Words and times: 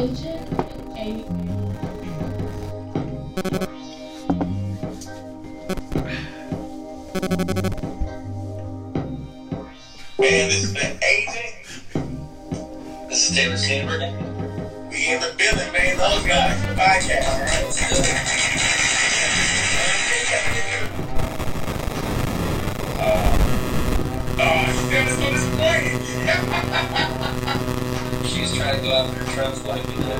This 0.00 0.16
is 10.56 10.72
the 10.72 10.96
agent. 11.04 11.52
This 13.10 13.28
is 13.28 13.36
Taylor 13.36 13.58
Sandberg. 13.58 14.00
We 14.88 15.12
in 15.12 15.20
the 15.20 15.34
building, 15.36 15.70
man. 15.70 15.98
Those 15.98 16.24
guys, 16.24 16.56
podcast, 16.78 17.28
right? 17.44 17.68
Uh, 22.98 23.36
oh, 24.40 24.64
shit, 24.88 25.04
I'm 25.04 25.12
so 25.20 25.26
disappointed. 25.30 26.00
She's 28.26 28.50
trying 28.56 28.76
to 28.76 28.82
go 28.82 28.92
after 28.92 29.09
Trump's 29.40 29.64
like 29.64 29.86
we 29.86 29.94
know. 29.94 30.18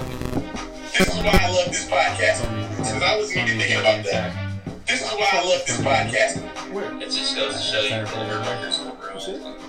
this 0.97 1.09
is 1.09 1.23
why 1.23 1.38
I 1.42 1.51
love 1.51 1.66
this 1.66 1.87
podcast. 1.91 2.41
Because 2.78 3.02
I 3.02 3.19
wasn't 3.19 3.48
even 3.48 3.61
thinking 3.61 3.80
about 3.80 4.02
that. 4.06 4.34
This 4.87 5.02
is 5.02 5.12
why 5.12 5.28
I 5.30 5.45
love 5.47 5.62
this 5.66 5.78
podcast. 5.83 6.38
It 7.02 7.11
just 7.11 7.37
goes 7.37 7.55
to 7.55 7.61
show 7.61 7.83
you 7.83 8.02
pull 8.06 8.27
your 8.27 8.38
microscope 8.38 8.98
real. 9.02 9.16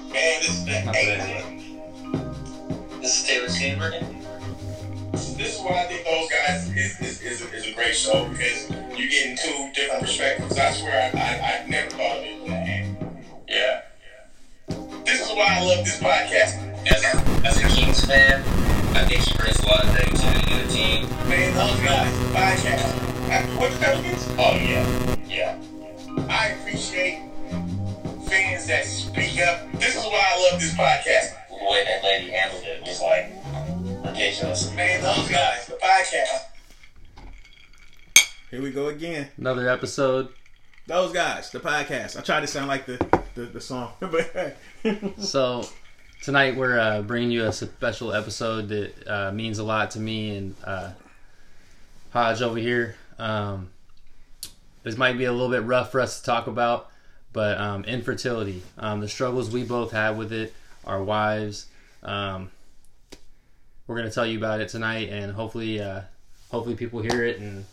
Man, 0.08 0.40
this 0.40 0.52
is 0.52 0.64
the 0.64 0.90
agent. 0.96 1.60
This 3.02 3.20
is 3.20 3.28
Taylor 3.28 3.50
Sandberg. 3.50 3.94
This 5.12 5.58
is 5.58 5.60
why 5.60 5.82
I 5.82 5.84
think 5.84 6.06
those 6.06 6.30
guys 6.32 6.70
is, 6.74 7.02
is, 7.02 7.22
is, 7.22 7.42
a, 7.42 7.52
is 7.54 7.68
a 7.68 7.74
great 7.74 7.94
show 7.94 8.30
because 8.30 8.70
you're 8.70 9.10
getting 9.10 9.36
two 9.36 9.70
different 9.76 10.04
perspectives. 10.04 10.58
I 10.58 10.72
swear 10.72 11.12
I, 11.14 11.18
I, 11.20 11.60
I've 11.60 11.68
never 11.68 11.90
thought 11.90 12.20
of 12.20 12.24
it 12.24 12.40
from 12.40 12.52
that. 12.52 12.86
Yeah. 13.50 13.82
This 15.04 15.20
is 15.20 15.28
why 15.36 15.48
I 15.50 15.60
love 15.66 15.84
this 15.84 16.00
podcast. 16.00 16.56
As 16.90 17.04
a, 17.04 17.18
as 17.46 17.58
a 17.58 17.68
Kings 17.68 18.06
fan, 18.06 18.61
I 18.94 19.06
think 19.06 19.22
she 19.24 19.36
brings 19.38 19.60
a 19.60 19.68
lot 19.68 19.84
of 19.84 19.90
negativity 19.92 20.48
to 20.62 20.68
the 20.68 20.74
team. 20.74 21.10
Man, 21.30 21.54
those 21.54 21.80
guys, 21.80 22.20
the 22.20 22.26
podcast. 22.34 22.86
Uh, 23.32 23.60
What 23.60 23.72
the 23.72 23.78
Pelicans? 23.80 24.28
Oh, 24.38 24.56
yeah. 24.56 25.16
Yeah. 25.28 25.58
I 26.30 26.48
appreciate 26.50 27.22
fans 28.28 28.68
that 28.68 28.86
speak 28.86 29.40
up. 29.42 29.72
This 29.74 29.96
is 29.96 30.04
why 30.04 30.24
I 30.26 30.50
love 30.52 30.60
this 30.60 30.74
podcast. 30.74 31.36
The 31.50 31.66
way 31.70 31.84
that 31.86 32.04
lady 32.04 32.30
handled 32.32 32.64
it 32.64 32.82
was 32.82 33.02
like 33.02 33.32
ridiculous. 34.06 34.74
Man, 34.76 35.02
those 35.02 35.30
guys, 35.30 35.68
the 35.68 35.74
podcast. 35.74 36.48
Here 38.50 38.62
we 38.62 38.72
go 38.72 38.88
again. 38.88 39.30
Another 39.38 39.70
episode. 39.70 40.30
Those 40.88 41.14
guys, 41.14 41.50
the 41.52 41.60
podcast. 41.60 42.18
I 42.18 42.22
tried 42.22 42.42
to 42.42 42.48
sound 42.48 42.68
like 42.68 42.86
the 42.86 42.98
the, 43.36 43.44
the 43.44 43.62
song, 43.62 43.94
but 44.00 44.58
So 45.20 45.64
tonight 46.22 46.56
we're 46.56 46.80
uh, 46.80 47.02
bringing 47.02 47.32
you 47.32 47.46
a 47.46 47.52
special 47.52 48.14
episode 48.14 48.70
that 48.70 49.08
uh, 49.08 49.32
means 49.32 49.58
a 49.58 49.64
lot 49.64 49.90
to 49.92 50.00
me 50.00 50.38
and 50.38 50.56
uh, 50.64 50.92
Hodge 52.12 52.44
over 52.44 52.60
here. 52.60 52.96
Um, 53.18 53.70
this 54.84 54.98
might 54.98 55.18
be 55.18 55.26
a 55.26 55.32
little 55.32 55.50
bit 55.50 55.64
rough 55.64 55.92
for 55.92 56.00
us 56.00 56.20
to 56.20 56.26
talk 56.26 56.46
about, 56.48 56.90
but 57.34 57.58
um, 57.58 57.84
infertility, 57.86 58.62
um, 58.78 59.00
the 59.00 59.08
struggles 59.08 59.50
we 59.50 59.64
both 59.64 59.92
had 59.92 60.18
with 60.18 60.32
it, 60.32 60.54
our 60.86 61.04
wives. 61.04 61.68
Um, 62.04 62.52
we're 63.88 63.96
gonna 63.96 64.12
tell 64.12 64.26
you 64.26 64.38
about 64.38 64.62
it 64.62 64.70
tonight, 64.70 65.10
and 65.10 65.32
hopefully, 65.32 65.82
uh, 65.82 66.02
hopefully 66.52 66.76
people 66.76 67.02
hear 67.02 67.26
it, 67.26 67.40
and 67.40 67.66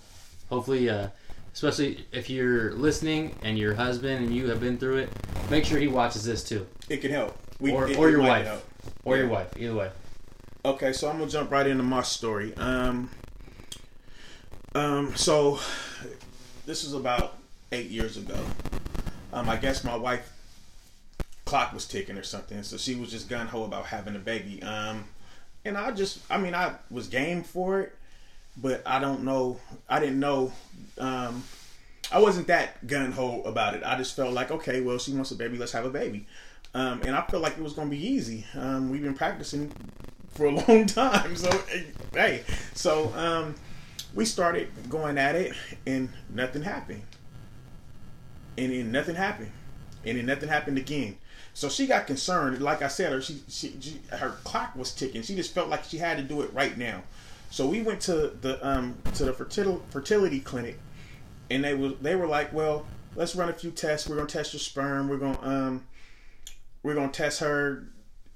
hopefully, 0.49 0.89
uh, 0.89 1.09
especially 1.53 2.07
if 2.13 2.31
you're 2.31 2.73
listening 2.73 3.35
and 3.43 3.59
your 3.59 3.75
husband 3.75 4.25
and 4.25 4.35
you 4.35 4.49
have 4.49 4.61
been 4.61 4.79
through 4.79 4.97
it, 4.99 5.11
make 5.51 5.65
sure 5.65 5.79
he 5.79 5.89
watches 5.89 6.25
this 6.25 6.43
too, 6.43 6.67
it 6.89 6.99
can 6.99 7.11
help. 7.11 7.39
We, 7.61 7.73
or, 7.73 7.89
it- 7.89 7.97
or 7.99 8.09
it 8.09 8.13
your 8.13 8.21
wife, 8.23 8.47
help. 8.47 8.65
or 9.05 9.17
Yeah. 9.17 9.23
your 9.23 9.31
wife, 9.31 9.49
either 9.57 9.75
way. 9.75 9.91
Okay, 10.65 10.93
so 10.93 11.09
I'm 11.09 11.19
gonna 11.19 11.31
jump 11.31 11.51
right 11.51 11.67
into 11.67 11.83
my 11.83 12.03
story. 12.03 12.55
Um, 12.57 13.11
um, 14.75 15.15
so 15.17 15.59
this 16.67 16.85
was 16.85 16.95
about 16.95 17.37
eight 17.73 17.91
years 17.91 18.17
ago. 18.17 18.39
Um, 19.33 19.49
I 19.49 19.57
guess 19.57 19.85
my 19.85 19.97
wife 19.97 20.31
clock 21.45 21.73
was 21.73 21.87
ticking 21.87 22.17
or 22.17 22.23
something, 22.23 22.63
so 22.63 22.77
she 22.77 22.95
was 22.95 23.11
just 23.11 23.29
gun 23.29 23.47
ho 23.47 23.65
about 23.65 23.87
having 23.87 24.15
a 24.17 24.19
baby. 24.19 24.63
Um, 24.63 25.05
and 25.65 25.77
I 25.77 25.91
just, 25.93 26.21
I 26.31 26.39
mean, 26.39 26.55
I 26.55 26.75
was 26.91 27.09
game 27.09 27.43
for 27.43 27.81
it, 27.81 27.95
but 28.57 28.83
I 28.87 28.99
don't 29.01 29.25
know, 29.25 29.59
I 29.89 30.01
didn't 30.01 30.21
know. 30.21 30.53
Um, 30.99 31.45
I 32.11 32.19
wasn't 32.21 32.47
that 32.49 32.87
gun 32.87 33.13
ho 33.13 33.43
about 33.43 33.75
it. 33.75 33.83
I 33.85 33.97
just 33.97 34.17
felt 34.17 34.33
like, 34.33 34.51
okay, 34.51 34.81
well, 34.81 34.99
she 34.99 35.13
wants 35.13 35.31
a 35.31 35.35
baby, 35.37 35.59
let's 35.59 35.73
have 35.73 35.85
a 35.85 35.91
baby. 35.91 36.27
Um, 36.75 37.01
and 37.03 37.17
I 37.17 37.23
felt 37.23 37.43
like 37.43 37.57
it 37.57 37.63
was 37.63 37.73
gonna 37.73 37.91
be 37.91 38.07
easy. 38.07 38.45
Um, 38.55 38.91
we've 38.91 39.03
been 39.03 39.15
practicing 39.15 39.73
for 40.31 40.47
a 40.47 40.51
long 40.69 40.87
time. 40.87 41.37
So 41.37 41.51
hey, 42.13 42.45
so 42.75 43.13
um, 43.15 43.55
we 44.15 44.25
started 44.25 44.69
going 44.89 45.19
at 45.19 45.35
it, 45.35 45.55
and 45.87 46.11
nothing 46.31 46.63
happened. 46.63 47.03
And 48.57 48.73
then 48.73 48.93
nothing 48.93 49.15
happened, 49.15 49.53
and 50.05 50.19
then 50.19 50.27
nothing 50.27 50.49
happened 50.49 50.79
again. 50.79 51.17
So 51.55 51.69
she 51.69 51.87
got 51.87 52.07
concerned. 52.07 52.61
Like 52.61 52.83
I 52.83 52.89
said, 52.89 53.13
her 53.13 53.21
she, 53.21 53.43
she, 53.49 53.75
she 53.81 54.01
her 54.11 54.31
clock 54.45 54.77
was 54.77 54.93
ticking. 54.93 55.23
She 55.23 55.35
just 55.35 55.55
felt 55.55 55.69
like 55.69 55.85
she 55.85 55.99
had 55.99 56.17
to 56.19 56.23
do 56.23 56.43
it 56.43 56.53
right 56.53 56.77
now. 56.77 57.03
So 57.51 57.67
we 57.67 57.83
went 57.83 58.01
to 58.03 58.33
the 58.41 58.65
um 58.67 58.97
to 59.15 59.25
the 59.25 59.33
fertility 59.33 59.83
fertility 59.91 60.41
clinic, 60.41 60.79
and 61.51 61.65
they 61.65 61.75
was 61.75 61.95
they 62.01 62.15
were 62.15 62.27
like, 62.27 62.53
well, 62.53 62.87
let's 63.17 63.35
run 63.35 63.49
a 63.49 63.53
few 63.53 63.71
tests. 63.71 64.09
We're 64.09 64.17
gonna 64.17 64.29
test 64.29 64.53
your 64.53 64.61
sperm. 64.61 65.09
We're 65.09 65.17
gonna 65.19 65.41
um 65.43 65.85
we're 66.89 66.95
gonna 66.95 67.13
test 67.13 67.41
her 67.41 67.87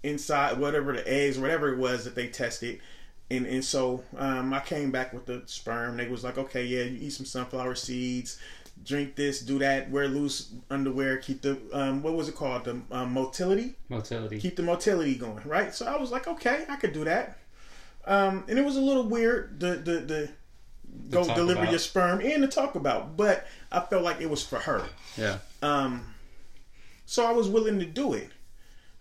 inside 0.03 0.59
whatever 0.59 0.93
the 0.93 1.09
eggs, 1.11 1.39
whatever 1.39 1.73
it 1.73 1.79
was 1.79 2.05
that 2.05 2.15
they 2.15 2.29
tested. 2.29 2.81
And 3.31 3.47
and 3.47 3.65
so 3.65 4.05
um, 4.19 4.53
I 4.53 4.61
came 4.61 4.91
back 4.91 5.15
with 5.15 5.25
the 5.25 5.43
sperm. 5.47 5.97
They 5.97 6.07
was 6.07 6.23
like, 6.23 6.37
okay, 6.37 6.65
yeah, 6.67 6.83
you 6.83 6.99
eat 7.07 7.11
some 7.15 7.25
sunflower 7.25 7.77
seeds, 7.77 8.39
drink 8.85 9.17
this, 9.17 9.41
do 9.41 9.59
that, 9.61 9.91
wear 9.91 10.07
loose 10.07 10.53
underwear, 10.69 11.17
keep 11.17 11.41
the 11.41 11.59
um, 11.73 12.03
what 12.03 12.13
was 12.13 12.29
it 12.29 12.35
called, 12.37 12.65
the 12.65 12.79
um, 12.91 13.15
motility, 13.15 13.75
Motility. 13.89 14.39
keep 14.39 14.57
the 14.57 14.63
motility 14.63 15.15
going, 15.15 15.43
right? 15.47 15.75
So 15.75 15.87
I 15.87 15.97
was 15.97 16.11
like, 16.11 16.29
okay, 16.29 16.67
I 16.69 16.77
could 16.77 16.93
do 16.93 17.05
that. 17.05 17.39
Um, 18.07 18.45
and 18.49 18.59
it 18.59 18.65
was 18.67 18.77
a 18.77 18.83
little 18.83 19.05
weird 19.05 19.59
the 19.61 19.77
the 19.77 19.93
the 20.01 20.31
go 21.09 21.25
deliver 21.25 21.61
about. 21.61 21.71
your 21.71 21.79
sperm 21.79 22.21
and 22.21 22.43
to 22.43 22.49
talk 22.49 22.75
about, 22.75 23.17
but 23.17 23.47
I 23.71 23.81
felt 23.81 24.03
like 24.03 24.21
it 24.21 24.29
was 24.29 24.43
for 24.45 24.59
her. 24.59 24.85
yeah. 25.17 25.39
Um, 25.63 26.05
so 27.07 27.25
I 27.25 27.33
was 27.33 27.49
willing 27.49 27.79
to 27.79 27.87
do 27.87 28.13
it. 28.13 28.29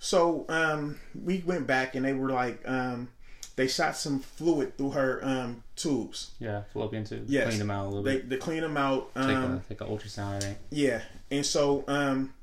So 0.03 0.45
um, 0.49 0.99
we 1.13 1.43
went 1.45 1.67
back 1.67 1.93
and 1.93 2.03
they 2.03 2.13
were 2.13 2.31
like, 2.31 2.59
um, 2.67 3.09
they 3.55 3.67
shot 3.67 3.95
some 3.95 4.19
fluid 4.19 4.75
through 4.75 4.91
her 4.91 5.19
um, 5.23 5.63
tubes. 5.75 6.31
Yeah. 6.39 6.63
Fallopian 6.73 7.05
tube. 7.05 7.25
Yes. 7.27 7.45
Clean 7.49 7.59
them 7.59 7.69
out 7.69 7.85
a 7.85 7.89
little 7.89 8.01
They, 8.03 8.15
bit. 8.17 8.29
they 8.29 8.37
clean 8.37 8.61
them 8.61 8.77
out. 8.77 9.13
Take 9.13 9.25
Um, 9.25 9.53
a 9.57 9.61
take 9.69 9.79
an 9.81 9.87
ultrasound. 9.87 10.37
I 10.37 10.39
think. 10.39 10.57
yeah, 10.71 11.01
and 11.29 11.45
so 11.45 11.83
um, 11.87 12.33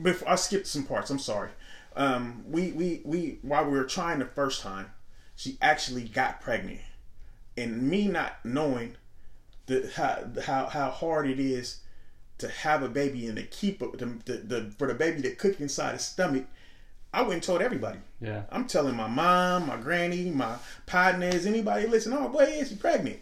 before 0.00 0.28
I 0.28 0.36
skipped 0.36 0.68
some 0.68 0.84
parts, 0.84 1.10
I'm 1.10 1.18
sorry. 1.18 1.50
Um, 1.96 2.44
we 2.48 2.70
we 2.72 3.00
we 3.04 3.38
while 3.42 3.64
we 3.64 3.72
were 3.76 3.82
trying 3.84 4.20
the 4.20 4.26
first 4.26 4.60
time, 4.62 4.92
she 5.34 5.58
actually 5.60 6.04
got 6.04 6.40
pregnant, 6.40 6.80
and 7.56 7.82
me 7.82 8.06
not 8.06 8.34
knowing 8.44 8.94
the 9.66 9.90
how 9.96 10.28
how 10.44 10.66
how 10.66 10.90
hard 10.90 11.26
it 11.28 11.40
is 11.40 11.80
to 12.38 12.48
have 12.48 12.82
a 12.82 12.88
baby 12.88 13.26
and 13.26 13.36
to 13.36 13.42
keep 13.44 13.80
it, 13.82 13.98
the, 13.98 14.06
the, 14.24 14.32
the 14.38 14.70
for 14.78 14.86
the 14.86 14.94
baby 14.94 15.22
to 15.22 15.34
cook 15.34 15.60
inside 15.60 15.92
his 15.94 16.04
stomach. 16.04 16.44
I 17.12 17.22
went 17.22 17.34
and 17.34 17.42
told 17.42 17.62
everybody. 17.62 17.98
Yeah. 18.20 18.42
I'm 18.50 18.66
telling 18.66 18.94
my 18.94 19.06
mom, 19.08 19.68
my 19.68 19.76
granny, 19.78 20.30
my 20.30 20.56
partners, 20.84 21.46
anybody 21.46 21.86
listen. 21.86 22.12
Oh 22.12 22.28
boy, 22.28 22.42
is 22.44 22.68
she 22.68 22.76
pregnant? 22.76 23.20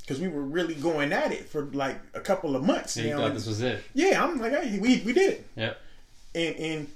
Because 0.00 0.18
we 0.20 0.28
were 0.28 0.40
really 0.42 0.74
going 0.74 1.12
at 1.12 1.32
it 1.32 1.46
for 1.46 1.64
like 1.66 1.98
a 2.14 2.20
couple 2.20 2.56
of 2.56 2.64
months. 2.64 2.96
Yeah, 2.96 3.04
you 3.04 3.16
thought 3.16 3.34
this 3.34 3.46
was 3.46 3.60
it. 3.60 3.84
Yeah, 3.92 4.24
I'm 4.24 4.38
like, 4.40 4.52
hey, 4.52 4.78
we 4.78 5.02
we 5.02 5.12
did 5.12 5.32
it, 5.34 5.46
Yep. 5.56 5.78
and 6.34 6.56
and 6.56 6.88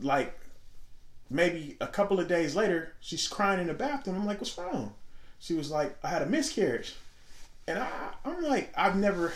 like 0.00 0.38
maybe 1.30 1.76
a 1.80 1.86
couple 1.86 2.20
of 2.20 2.28
days 2.28 2.54
later, 2.54 2.92
she's 3.00 3.26
crying 3.26 3.60
in 3.60 3.66
the 3.68 3.74
bathroom. 3.74 4.16
I'm 4.16 4.26
like, 4.26 4.40
what's 4.40 4.56
wrong? 4.58 4.92
She 5.40 5.54
was 5.54 5.70
like, 5.70 5.96
I 6.04 6.08
had 6.08 6.20
a 6.22 6.26
miscarriage, 6.26 6.94
and 7.66 7.78
I 7.78 7.88
I'm 8.26 8.42
like, 8.42 8.70
I've 8.76 8.96
never 8.96 9.32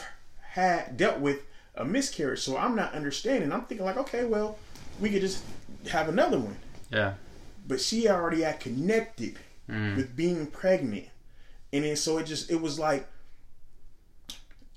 had 0.53 0.97
dealt 0.99 1.19
with 1.19 1.41
a 1.75 1.85
miscarriage, 1.85 2.41
so 2.41 2.57
I'm 2.59 2.77
not 2.77 2.93
understanding. 2.93 3.53
I'm 3.53 3.63
thinking 3.65 3.87
like, 3.87 3.97
okay, 3.97 4.25
well, 4.25 4.59
we 5.01 5.09
could 5.11 5.23
just 5.23 5.43
have 5.91 6.09
another 6.11 6.39
one, 6.39 6.57
Yeah. 6.91 7.15
but 7.67 7.81
she 7.81 8.09
already 8.09 8.43
had 8.43 8.61
connected 8.61 9.37
Mm. 9.69 9.97
with 9.97 10.15
being 10.17 10.47
pregnant, 10.49 11.07
and 11.73 11.85
then 11.85 11.97
so 11.97 12.19
it 12.19 12.25
just 12.27 12.51
it 12.51 12.61
was 12.61 12.79
like 12.79 13.07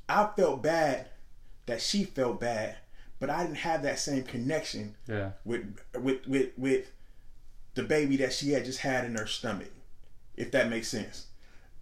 I 0.07 0.29
felt 0.37 0.61
bad 0.61 1.07
that 1.65 1.81
she 1.81 2.03
felt 2.03 2.39
bad, 2.39 2.77
but 3.19 3.29
I 3.29 3.43
didn't 3.43 3.57
have 3.57 3.81
that 3.83 3.99
same 3.99 4.23
connection 4.23 4.95
Yeah. 5.07 5.31
with 5.43 5.77
with 5.95 6.25
with 6.27 6.51
with 6.57 6.91
the 7.73 7.83
baby 7.83 8.15
that 8.17 8.31
she 8.31 8.51
had 8.51 8.63
just 8.63 8.79
had 8.79 9.03
in 9.05 9.15
her 9.15 9.27
stomach, 9.27 9.71
if 10.37 10.51
that 10.51 10.69
makes 10.69 10.87
sense. 10.87 11.25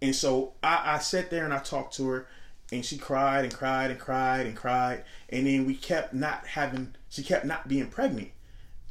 And 0.02 0.16
so 0.16 0.54
I, 0.62 0.94
I 0.94 0.98
sat 0.98 1.30
there 1.30 1.44
and 1.44 1.54
I 1.54 1.58
talked 1.60 1.94
to 1.96 2.08
her, 2.08 2.26
and 2.74 2.84
she 2.84 2.98
cried 2.98 3.44
and 3.44 3.54
cried 3.54 3.90
and 3.90 4.00
cried 4.00 4.46
and 4.46 4.56
cried, 4.56 5.04
and 5.28 5.46
then 5.46 5.64
we 5.64 5.74
kept 5.74 6.12
not 6.12 6.46
having. 6.46 6.94
She 7.08 7.22
kept 7.22 7.44
not 7.46 7.68
being 7.68 7.86
pregnant, 7.86 8.30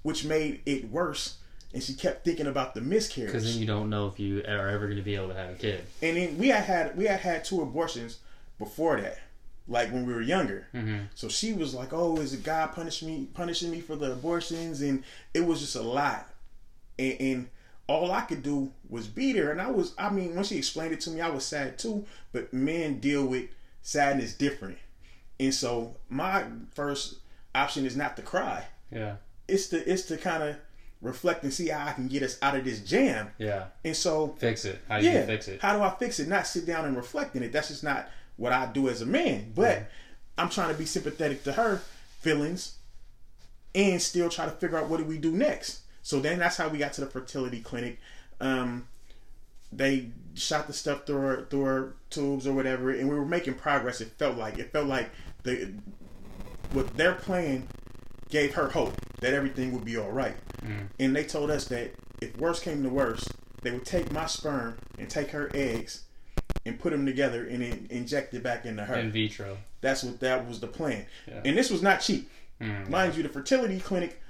which 0.01 0.23
made 0.25 0.61
it 0.65 0.89
worse. 0.89 1.37
and 1.73 1.81
she 1.83 1.93
kept 1.93 2.23
thinking 2.23 2.47
about 2.47 2.73
the 2.75 2.81
miscarriage. 2.81 3.31
Because 3.31 3.51
then 3.51 3.59
you 3.59 3.67
don't 3.67 3.89
know 3.89 4.07
if 4.07 4.19
you 4.19 4.43
are 4.47 4.69
ever 4.69 4.85
going 4.85 4.97
to 4.97 5.03
be 5.03 5.15
able 5.15 5.29
to 5.29 5.33
have 5.33 5.49
a 5.49 5.55
kid. 5.55 5.83
and 6.01 6.15
then 6.17 6.37
we 6.37 6.47
had 6.47 6.63
had 6.63 6.97
we 6.97 7.05
had 7.05 7.19
had 7.19 7.43
two 7.43 7.61
abortions 7.61 8.19
before 8.59 9.01
that, 9.01 9.19
like 9.67 9.91
when 9.91 10.05
we 10.05 10.13
were 10.13 10.21
younger. 10.21 10.67
Mm-hmm. 10.73 11.05
So 11.15 11.27
she 11.29 11.51
was 11.53 11.73
like, 11.73 11.91
"Oh, 11.91 12.17
is 12.17 12.33
it 12.33 12.43
God 12.43 12.73
punishing 12.73 13.07
me 13.07 13.27
punishing 13.33 13.71
me 13.71 13.81
for 13.81 13.95
the 13.95 14.13
abortions?" 14.13 14.81
And 14.81 15.03
it 15.33 15.45
was 15.45 15.59
just 15.61 15.75
a 15.75 15.81
lot, 15.81 16.29
and, 16.97 17.17
and 17.19 17.49
all 17.87 18.11
I 18.11 18.21
could 18.21 18.43
do 18.43 18.71
was 18.87 19.07
beat 19.07 19.35
her. 19.35 19.51
And 19.51 19.59
I 19.59 19.69
was, 19.69 19.93
I 19.97 20.09
mean, 20.09 20.35
when 20.35 20.45
she 20.45 20.57
explained 20.57 20.93
it 20.93 21.01
to 21.01 21.09
me, 21.09 21.19
I 21.19 21.29
was 21.29 21.43
sad 21.43 21.77
too. 21.77 22.05
But 22.31 22.53
men 22.53 22.99
deal 22.99 23.25
with 23.25 23.49
sadness 23.83 24.33
different, 24.33 24.79
and 25.39 25.53
so 25.53 25.95
my 26.09 26.45
first 26.73 27.19
option 27.53 27.85
is 27.85 27.95
not 27.95 28.15
to 28.15 28.23
cry. 28.23 28.65
Yeah. 28.91 29.17
It's 29.47 29.67
to 29.67 29.77
it's 29.91 30.03
to 30.03 30.17
kind 30.17 30.41
of 30.41 30.55
reflect 31.01 31.43
and 31.43 31.53
see 31.53 31.67
how 31.67 31.85
I 31.85 31.91
can 31.91 32.07
get 32.07 32.23
us 32.23 32.37
out 32.41 32.55
of 32.55 32.63
this 32.63 32.79
jam. 32.79 33.29
Yeah. 33.37 33.65
And 33.83 33.95
so 33.95 34.35
Fix 34.39 34.65
it. 34.65 34.79
How 34.87 34.99
do 34.99 35.05
yeah, 35.05 35.19
you 35.21 35.25
fix 35.27 35.47
it? 35.49 35.61
How 35.61 35.75
do 35.75 35.83
I 35.83 35.89
fix 35.91 36.19
it? 36.19 36.27
Not 36.27 36.47
sit 36.47 36.65
down 36.65 36.85
and 36.85 36.95
reflect 36.95 37.35
in 37.35 37.43
it. 37.43 37.51
That's 37.51 37.67
just 37.67 37.83
not 37.83 38.07
what 38.37 38.53
I 38.53 38.65
do 38.67 38.89
as 38.89 39.01
a 39.01 39.05
man. 39.05 39.51
But 39.53 39.77
Mm-hmm. 39.77 39.85
I'm 40.35 40.49
trying 40.49 40.69
to 40.71 40.77
be 40.79 40.85
sympathetic 40.85 41.43
to 41.43 41.51
her 41.53 41.81
feelings 42.21 42.77
and 43.75 44.01
still 44.01 44.29
try 44.29 44.45
to 44.45 44.51
figure 44.51 44.77
out 44.79 44.89
what 44.89 44.97
do 44.97 45.03
we 45.03 45.19
do 45.19 45.31
next. 45.31 45.81
So 46.01 46.19
then 46.19 46.39
that's 46.39 46.57
how 46.57 46.69
we 46.69 46.79
got 46.79 46.93
to 46.93 47.01
the 47.01 47.07
fertility 47.07 47.59
clinic. 47.59 47.99
Um, 48.41 48.87
they 49.77 50.09
shot 50.35 50.67
the 50.67 50.73
stuff 50.73 51.05
through 51.05 51.17
her 51.21 51.45
through 51.49 51.63
her 51.65 51.95
tubes 52.09 52.47
or 52.47 52.53
whatever, 52.53 52.89
and 52.91 53.09
we 53.09 53.15
were 53.15 53.25
making 53.25 53.55
progress. 53.55 54.01
It 54.01 54.09
felt 54.17 54.37
like 54.37 54.57
it 54.57 54.71
felt 54.71 54.87
like 54.87 55.09
the 55.43 55.73
what 56.71 56.95
their 56.97 57.13
plan 57.15 57.67
gave 58.29 58.53
her 58.55 58.69
hope 58.69 58.93
that 59.21 59.33
everything 59.33 59.71
would 59.73 59.85
be 59.85 59.97
all 59.97 60.11
right. 60.11 60.35
And 60.99 61.15
they 61.15 61.23
told 61.25 61.51
us 61.51 61.65
that 61.65 61.93
if 62.21 62.37
worst 62.37 62.63
came 62.63 62.81
to 62.83 62.89
worst, 62.89 63.31
they 63.61 63.71
would 63.71 63.85
take 63.85 64.11
my 64.11 64.25
sperm 64.25 64.77
and 64.97 65.09
take 65.09 65.29
her 65.31 65.51
eggs 65.53 66.03
and 66.65 66.79
put 66.79 66.91
them 66.91 67.05
together 67.05 67.45
and 67.45 67.61
then 67.61 67.87
inject 67.89 68.33
it 68.33 68.41
back 68.43 68.65
into 68.65 68.83
her. 68.85 68.95
In 68.95 69.11
vitro. 69.11 69.57
That's 69.81 70.03
what 70.03 70.19
that 70.21 70.47
was 70.47 70.61
the 70.61 70.67
plan. 70.67 71.05
Yeah. 71.27 71.41
And 71.43 71.57
this 71.57 71.69
was 71.69 71.81
not 71.81 71.99
cheap. 71.99 72.29
Mm, 72.61 72.89
Mind 72.89 73.15
you, 73.15 73.23
the 73.23 73.29
fertility 73.29 73.79
clinic 73.79 74.21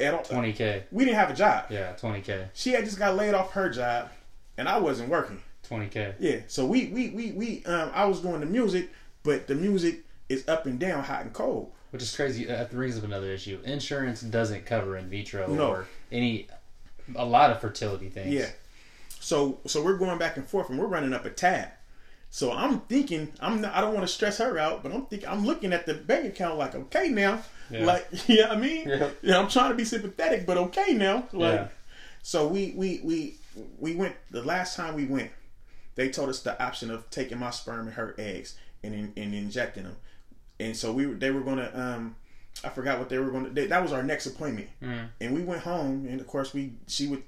at 0.00 0.12
all, 0.12 0.22
20K. 0.24 0.84
we 0.90 1.04
didn't 1.04 1.16
have 1.16 1.30
a 1.30 1.34
job. 1.34 1.66
Yeah, 1.70 1.94
20K. 1.94 2.48
She 2.54 2.72
had 2.72 2.84
just 2.84 2.98
got 2.98 3.14
laid 3.16 3.34
off 3.34 3.52
her 3.52 3.68
job 3.70 4.10
and 4.58 4.68
I 4.68 4.76
wasn't 4.78 5.08
working. 5.08 5.40
20K. 5.70 6.14
Yeah. 6.18 6.40
So 6.48 6.66
we 6.66 6.86
we 6.88 7.10
we, 7.10 7.32
we 7.32 7.64
um 7.64 7.90
I 7.94 8.04
was 8.04 8.20
doing 8.20 8.40
the 8.40 8.46
music, 8.46 8.90
but 9.22 9.46
the 9.46 9.54
music 9.54 10.00
is 10.28 10.46
up 10.48 10.66
and 10.66 10.78
down, 10.78 11.02
hot 11.04 11.22
and 11.22 11.32
cold. 11.32 11.72
Which 11.90 12.02
is 12.02 12.14
crazy. 12.14 12.44
That 12.44 12.70
brings 12.70 12.98
up 12.98 13.04
another 13.04 13.30
issue. 13.30 13.58
Insurance 13.64 14.20
doesn't 14.20 14.66
cover 14.66 14.96
in 14.98 15.08
vitro 15.08 15.46
No. 15.46 15.68
or 15.70 15.86
any, 16.12 16.46
a 17.16 17.24
lot 17.24 17.50
of 17.50 17.60
fertility 17.62 18.10
things. 18.10 18.34
Yeah. 18.34 18.50
So 19.20 19.58
so 19.66 19.82
we're 19.82 19.96
going 19.96 20.18
back 20.18 20.36
and 20.36 20.46
forth 20.46 20.68
and 20.70 20.78
we're 20.78 20.86
running 20.86 21.12
up 21.14 21.24
a 21.24 21.30
tab. 21.30 21.68
So 22.30 22.52
I'm 22.52 22.80
thinking 22.80 23.32
I'm 23.40 23.62
not, 23.62 23.74
I 23.74 23.80
don't 23.80 23.94
want 23.94 24.06
to 24.06 24.12
stress 24.12 24.36
her 24.38 24.58
out, 24.58 24.82
but 24.82 24.92
I'm 24.92 25.06
thinking 25.06 25.28
I'm 25.28 25.46
looking 25.46 25.72
at 25.72 25.86
the 25.86 25.94
bank 25.94 26.26
account 26.26 26.58
like 26.58 26.74
okay 26.74 27.08
now, 27.08 27.42
Yeah. 27.70 27.84
like 27.86 28.06
yeah, 28.26 28.48
I 28.50 28.56
mean, 28.56 28.88
Yeah. 28.88 29.08
yeah, 29.22 29.38
I'm 29.38 29.48
trying 29.48 29.70
to 29.70 29.76
be 29.76 29.84
sympathetic, 29.84 30.46
but 30.46 30.56
okay 30.58 30.92
now, 30.94 31.26
like. 31.32 31.54
Yeah. 31.54 31.68
So 32.28 32.46
we 32.46 32.74
we 32.76 33.00
we 33.02 33.36
we 33.78 33.94
went 33.94 34.14
the 34.30 34.42
last 34.42 34.76
time 34.76 34.94
we 34.94 35.06
went, 35.06 35.30
they 35.94 36.10
told 36.10 36.28
us 36.28 36.40
the 36.42 36.62
option 36.62 36.90
of 36.90 37.08
taking 37.08 37.38
my 37.38 37.48
sperm 37.48 37.86
and 37.86 37.94
her 37.94 38.14
eggs 38.18 38.54
and 38.84 38.92
in, 38.92 39.12
and 39.16 39.34
injecting 39.34 39.84
them, 39.84 39.96
and 40.60 40.76
so 40.76 40.92
we 40.92 41.06
they 41.06 41.30
were 41.30 41.40
gonna 41.40 41.70
um 41.74 42.16
I 42.62 42.68
forgot 42.68 42.98
what 42.98 43.08
they 43.08 43.16
were 43.18 43.30
gonna 43.30 43.48
they, 43.48 43.66
that 43.68 43.82
was 43.82 43.94
our 43.94 44.02
next 44.02 44.26
appointment, 44.26 44.68
Mm. 44.82 45.08
and 45.22 45.34
we 45.34 45.42
went 45.42 45.62
home 45.62 46.06
and 46.06 46.20
of 46.20 46.26
course 46.26 46.52
we 46.52 46.74
she 46.86 47.06
would 47.06 47.22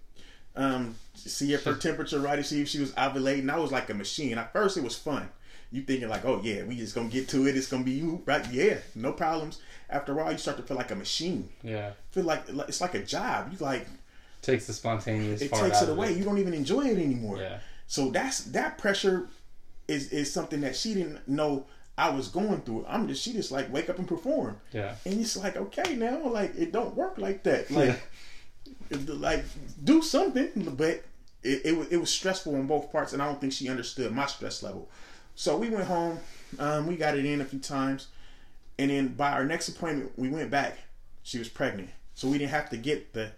um 0.55 0.97
see 1.14 1.55
if 1.55 1.64
her 1.64 1.76
temperature 1.76 2.20
right 2.20 2.37
to 2.37 2.44
see 2.44 2.61
if 2.61 2.69
she 2.69 2.79
was 2.81 2.93
ovulating. 2.93 3.49
I 3.50 3.58
was 3.58 3.73
like 3.73 3.88
a 3.88 3.94
machine. 3.94 4.37
At 4.37 4.52
first 4.52 4.76
it 4.76 4.85
was 4.85 4.97
fun. 4.99 5.31
You 5.73 5.81
thinking 5.81 6.11
like, 6.11 6.26
oh 6.26 6.43
yeah, 6.44 6.64
we 6.64 6.76
just 6.76 6.94
gonna 6.94 7.08
get 7.08 7.26
to 7.31 7.47
it. 7.49 7.56
It's 7.56 7.69
gonna 7.69 7.85
be 7.85 7.93
you, 7.93 8.20
right? 8.26 8.47
Yeah, 8.52 8.76
no 8.94 9.12
problems. 9.14 9.62
After 9.88 10.12
a 10.12 10.17
while, 10.17 10.31
you 10.31 10.37
start 10.37 10.58
to 10.58 10.62
feel 10.62 10.76
like 10.76 10.91
a 10.91 10.94
machine. 10.94 11.49
Yeah. 11.62 11.93
Feel 12.11 12.25
like 12.25 12.43
it's 12.69 12.82
like 12.82 12.94
a 12.94 13.02
job. 13.02 13.50
You 13.50 13.56
like 13.64 13.87
Takes 14.43 14.67
the 14.67 14.73
spontaneous 14.73 15.43
it 15.43 15.53
takes 15.53 15.83
it 15.83 15.89
away. 15.89 16.15
You 16.15 16.25
don't 16.25 16.39
even 16.39 16.55
enjoy 16.55 16.87
it 16.87 16.99
anymore. 16.99 17.39
Yeah. 17.39 17.59
So 17.87 18.11
that's 18.11 18.45
that 18.45 18.79
pressure 18.79 19.29
is 19.87 20.13
is 20.13 20.33
something 20.33 20.61
that 20.63 20.77
she 20.77 20.95
didn't 20.95 21.27
know 21.29 21.67
I 21.99 22.11
was 22.11 22.29
going 22.29 22.63
through. 22.63 22.87
I'm 22.89 23.07
just 23.09 23.23
she 23.23 23.33
just 23.33 23.53
like 23.53 23.71
wake 23.73 23.91
up 23.91 23.99
and 23.99 24.09
perform. 24.09 24.59
Yeah. 24.73 24.95
And 25.05 25.21
it's 25.21 25.37
like 25.37 25.57
okay 25.57 25.95
now 25.95 26.27
like 26.27 26.55
it 26.57 26.73
don't 26.73 26.95
work 26.97 27.19
like 27.19 27.43
that. 27.43 27.71
Like 27.71 28.01
like 29.07 29.45
do 29.85 30.03
something, 30.03 30.75
but 30.77 31.05
it, 31.43 31.63
it 31.65 31.77
was 31.77 31.89
it 31.89 31.97
was 31.97 32.11
stressful 32.11 32.55
on 32.55 32.67
both 32.67 32.91
parts, 32.93 33.13
and 33.13 33.23
I 33.23 33.27
don't 33.27 33.41
think 33.41 33.53
she 33.53 33.69
understood 33.69 34.13
my 34.13 34.27
stress 34.27 34.63
level. 34.63 34.89
So 35.35 35.57
we 35.57 35.71
went 35.71 35.87
home. 35.87 36.19
Um, 36.59 36.87
we 36.87 36.97
got 36.97 37.17
it 37.17 37.25
in 37.25 37.41
a 37.41 37.45
few 37.45 37.61
times, 37.61 38.09
and 38.79 38.91
then 38.91 39.09
by 39.09 39.33
our 39.33 39.45
next 39.45 39.69
appointment, 39.69 40.13
we 40.17 40.29
went 40.29 40.51
back. 40.51 40.79
She 41.23 41.39
was 41.39 41.49
pregnant, 41.49 41.91
so 42.15 42.29
we 42.29 42.39
didn't 42.39 42.51
have 42.51 42.71
to 42.71 42.77
get 42.77 43.13
the 43.13 43.33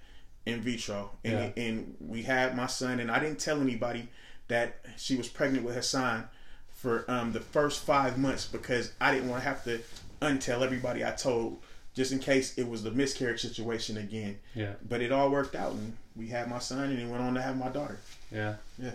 in 0.47 0.61
vitro, 0.61 1.11
and 1.25 1.33
Yeah. 1.57 1.63
and 1.65 1.97
we 2.01 2.23
had 2.23 2.57
my 2.57 2.67
son, 2.67 3.01
and 3.01 3.11
I 3.11 3.19
didn't 3.19 3.39
tell 3.39 3.61
anybody 3.61 4.09
that 4.49 4.77
she 4.97 5.17
was 5.17 5.29
pregnant 5.29 5.65
with 5.65 5.75
Hassan 5.77 6.29
for 6.75 7.05
um, 7.09 7.33
the 7.33 7.41
first 7.41 7.85
five 7.85 8.19
months 8.19 8.47
because 8.47 8.93
I 9.01 9.13
didn't 9.15 9.29
want 9.29 9.43
to 9.43 9.49
have 9.49 9.63
to 9.65 9.81
untell 10.21 10.63
everybody 10.63 11.05
I 11.05 11.13
told 11.13 11.63
just 11.95 12.11
in 12.11 12.19
case 12.19 12.57
it 12.59 12.67
was 12.69 12.83
the 12.83 12.91
miscarriage 12.91 13.41
situation 13.43 13.97
again. 13.99 14.39
Yeah. 14.55 14.73
But 14.89 15.01
it 15.01 15.13
all 15.13 15.31
worked 15.31 15.55
out, 15.55 15.73
and 15.73 15.97
we 16.17 16.29
had 16.29 16.49
my 16.49 16.59
son, 16.59 16.91
and 16.91 16.99
he 16.99 17.05
went 17.05 17.23
on 17.23 17.35
to 17.35 17.43
have 17.43 17.57
my 17.57 17.69
daughter. 17.69 17.99
Yeah. 18.31 18.55
Yeah. 18.79 18.95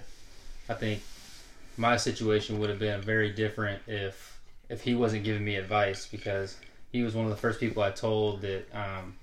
I 0.68 0.74
think 0.74 1.02
my 1.78 1.96
situation 1.96 2.60
would 2.60 2.70
have 2.70 2.80
been 2.80 3.02
very 3.02 3.32
different 3.32 3.82
if 3.88 4.38
if 4.70 4.82
he 4.82 4.96
wasn't 4.96 5.24
giving 5.24 5.46
me 5.46 5.56
advice 5.56 6.06
because 6.08 6.58
he 6.92 7.04
was 7.04 7.16
one 7.16 7.24
of 7.26 7.32
the 7.32 7.38
first 7.38 7.60
people 7.60 7.84
I 7.84 7.92
told 7.92 8.42
that 8.42 8.66
um, 8.74 9.16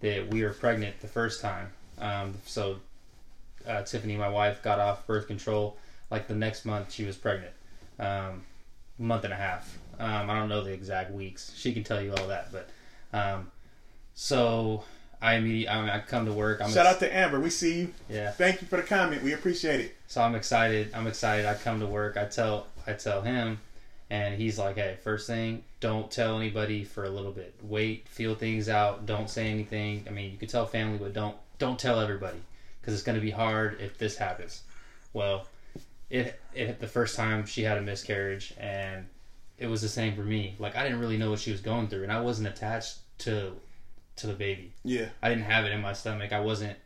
that 0.00 0.28
we 0.28 0.42
were 0.42 0.52
pregnant 0.52 1.00
the 1.00 1.08
first 1.08 1.40
time. 1.40 1.68
Um, 1.98 2.34
so 2.44 2.76
uh, 3.66 3.82
Tiffany, 3.82 4.16
my 4.16 4.28
wife, 4.28 4.62
got 4.62 4.78
off 4.78 5.06
birth 5.06 5.26
control. 5.26 5.76
Like 6.10 6.28
the 6.28 6.34
next 6.34 6.64
month, 6.64 6.92
she 6.92 7.04
was 7.04 7.16
pregnant, 7.16 7.52
um, 7.98 8.44
month 8.98 9.24
and 9.24 9.32
a 9.32 9.36
half. 9.36 9.76
Um, 9.98 10.30
I 10.30 10.34
don't 10.38 10.48
know 10.48 10.62
the 10.62 10.72
exact 10.72 11.10
weeks. 11.10 11.52
She 11.56 11.72
can 11.72 11.82
tell 11.82 12.00
you 12.00 12.12
all 12.14 12.28
that, 12.28 12.52
but 12.52 12.68
um, 13.12 13.50
so 14.14 14.84
I 15.20 15.34
immediately 15.34 15.68
I, 15.68 15.80
mean, 15.80 15.90
I 15.90 16.00
come 16.00 16.26
to 16.26 16.32
work. 16.32 16.60
I'm 16.60 16.70
Shout 16.70 16.86
ex- 16.86 16.96
out 16.96 17.00
to 17.00 17.16
Amber. 17.16 17.40
We 17.40 17.50
see 17.50 17.80
you. 17.80 17.94
yeah. 18.08 18.30
Thank 18.30 18.60
you 18.60 18.68
for 18.68 18.76
the 18.76 18.82
comment. 18.82 19.22
We 19.22 19.32
appreciate 19.32 19.80
it. 19.80 19.96
So 20.06 20.20
I'm 20.22 20.34
excited. 20.34 20.90
I'm 20.94 21.06
excited. 21.06 21.46
I 21.46 21.54
come 21.54 21.80
to 21.80 21.86
work. 21.86 22.16
I 22.16 22.26
tell 22.26 22.66
I 22.86 22.92
tell 22.92 23.22
him, 23.22 23.58
and 24.10 24.34
he's 24.34 24.58
like, 24.58 24.76
"Hey, 24.76 24.96
first 25.02 25.26
thing, 25.26 25.64
don't 25.80 26.10
tell 26.10 26.38
anybody 26.38 26.84
for 26.84 27.04
a 27.04 27.10
little 27.10 27.32
bit. 27.32 27.54
Wait, 27.62 28.08
feel 28.08 28.34
things 28.34 28.68
out. 28.68 29.06
Don't 29.06 29.28
say 29.30 29.48
anything. 29.48 30.04
I 30.06 30.10
mean, 30.10 30.30
you 30.32 30.38
can 30.38 30.48
tell 30.48 30.66
family, 30.66 30.98
but 30.98 31.12
don't 31.12 31.36
don't 31.58 31.78
tell 31.78 32.00
everybody 32.00 32.38
because 32.80 32.94
it's 32.94 33.02
going 33.02 33.18
to 33.18 33.24
be 33.24 33.30
hard 33.30 33.80
if 33.80 33.98
this 33.98 34.16
happens." 34.16 34.62
Well, 35.12 35.46
it 36.10 36.40
it 36.54 36.78
the 36.80 36.86
first 36.86 37.16
time 37.16 37.46
she 37.46 37.62
had 37.62 37.78
a 37.78 37.82
miscarriage, 37.82 38.54
and 38.58 39.06
it 39.58 39.66
was 39.66 39.82
the 39.82 39.88
same 39.88 40.14
for 40.14 40.22
me. 40.22 40.54
Like 40.58 40.76
I 40.76 40.82
didn't 40.82 41.00
really 41.00 41.16
know 41.16 41.30
what 41.30 41.40
she 41.40 41.52
was 41.52 41.60
going 41.60 41.88
through, 41.88 42.02
and 42.02 42.12
I 42.12 42.20
wasn't 42.20 42.48
attached 42.48 42.98
to 43.18 43.52
to 44.16 44.26
the 44.26 44.32
baby. 44.32 44.72
Yeah. 44.84 45.08
I 45.22 45.28
didn't 45.28 45.44
have 45.44 45.64
it 45.64 45.72
in 45.72 45.80
my 45.80 45.92
stomach. 45.92 46.32
I 46.32 46.40
wasn't 46.40 46.76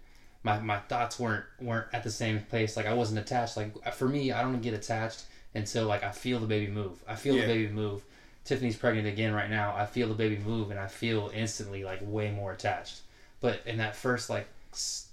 my 0.43 0.59
my 0.61 0.79
thoughts 0.79 1.19
weren't 1.19 1.45
weren't 1.61 1.87
at 1.93 2.03
the 2.03 2.11
same 2.11 2.41
place. 2.43 2.77
Like 2.77 2.87
I 2.87 2.95
wasn't 2.95 3.21
attached. 3.21 3.57
Like 3.57 3.95
for 3.95 4.09
me, 4.09 4.33
I 4.33 4.43
don't 4.43 4.61
get 4.61 4.75
attached 4.75 5.25
until 5.55 5.87
like 5.87 6.03
I 6.05 6.11
feel 6.13 6.39
the 6.41 6.47
baby 6.47 6.71
move. 6.71 7.03
I 7.09 7.15
feel 7.17 7.35
Yeah. 7.35 7.43
the 7.43 7.47
baby 7.49 7.69
move. 7.73 8.03
Tiffany's 8.45 8.77
pregnant 8.77 9.07
again 9.07 9.33
right 9.35 9.51
now. 9.51 9.75
I 9.77 9.87
feel 9.87 10.09
the 10.09 10.15
baby 10.15 10.39
move 10.39 10.71
and 10.71 10.81
I 10.81 10.87
feel 10.89 11.31
instantly 11.35 11.85
like 11.85 12.01
way 12.03 12.31
more 12.31 12.53
attached. 12.53 13.01
But 13.41 13.61
in 13.67 13.79
that 13.79 13.95
first 13.97 14.31
like 14.31 14.47
s- 14.73 15.09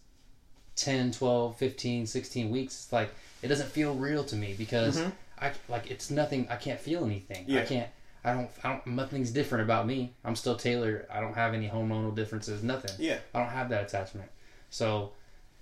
10, 0.76 1.12
12, 1.12 1.58
15, 1.58 2.06
16 2.06 2.50
weeks, 2.50 2.84
it's 2.84 2.94
like 2.94 3.10
it 3.42 3.48
doesn't 3.48 3.70
feel 3.70 3.96
real 3.96 4.24
to 4.26 4.36
me 4.36 4.54
because 4.58 4.98
Mhm. 5.00 5.12
I 5.40 5.52
like 5.68 5.90
it's 5.92 6.10
nothing. 6.10 6.48
I 6.50 6.56
can't 6.56 6.80
feel 6.80 7.04
anything. 7.06 7.46
I 7.56 7.64
can't. 7.64 7.90
I 8.24 8.34
don't. 8.34 8.50
I 8.64 8.70
don't. 8.74 8.88
Nothing's 8.88 9.32
different 9.32 9.64
about 9.64 9.86
me. 9.88 10.14
I'm 10.26 10.36
still 10.36 10.56
Taylor. 10.56 11.06
I 11.10 11.20
don't 11.22 11.36
have 11.36 11.54
any 11.54 11.70
hormonal 11.70 12.14
differences. 12.16 12.64
Nothing. 12.64 12.92
Yeah. 13.00 13.20
I 13.34 13.40
don't 13.40 13.50
have 13.50 13.70
that 13.70 13.84
attachment. 13.86 14.30
So, 14.70 15.14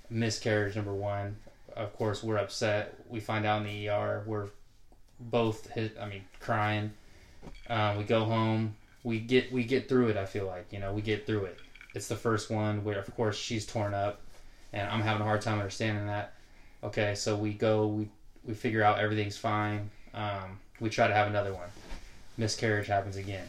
miscarriage 0.10 0.76
number 0.76 0.94
one. 0.94 1.38
Of 1.76 1.94
course, 1.94 2.24
we're 2.24 2.38
upset. 2.38 2.96
We 3.10 3.20
find 3.20 3.46
out 3.46 3.62
in 3.62 3.68
the 3.68 3.90
ER. 3.90 4.24
We're 4.26 4.48
both 5.20 5.70
hit. 5.72 5.98
I 6.00 6.08
mean, 6.08 6.24
crying. 6.40 6.92
Uh, 7.70 7.96
we 7.98 8.04
go 8.04 8.26
home. 8.26 8.76
We 9.04 9.20
get 9.20 9.52
we 9.52 9.64
get 9.64 9.88
through 9.88 10.10
it. 10.10 10.18
I 10.18 10.26
feel 10.26 10.46
like 10.46 10.68
you 10.72 10.80
know 10.80 10.94
we 10.94 11.02
get 11.02 11.26
through 11.26 11.46
it. 11.46 11.60
It's 11.94 12.08
the 12.08 12.16
first 12.16 12.50
one 12.50 12.84
where, 12.84 13.00
of 13.00 13.16
course, 13.16 13.38
she's 13.38 13.66
torn 13.66 13.94
up, 13.94 14.22
and 14.74 14.88
I'm 14.90 15.02
having 15.02 15.22
a 15.22 15.26
hard 15.26 15.42
time 15.42 15.60
understanding 15.60 16.08
that. 16.08 16.34
Okay, 16.84 17.16
so 17.16 17.36
we 17.36 17.54
go. 17.54 17.88
We 17.88 18.10
we 18.46 18.54
figure 18.54 18.84
out 18.84 19.00
everything's 19.00 19.38
fine. 19.38 19.90
Um, 20.14 20.60
we 20.80 20.90
try 20.90 21.08
to 21.08 21.14
have 21.14 21.28
another 21.28 21.54
one. 21.54 21.70
Miscarriage 22.38 22.88
happens 22.88 23.16
again. 23.16 23.48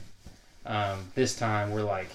Um, 0.65 1.11
this 1.15 1.37
time 1.37 1.71
we're 1.71 1.83
like, 1.83 2.09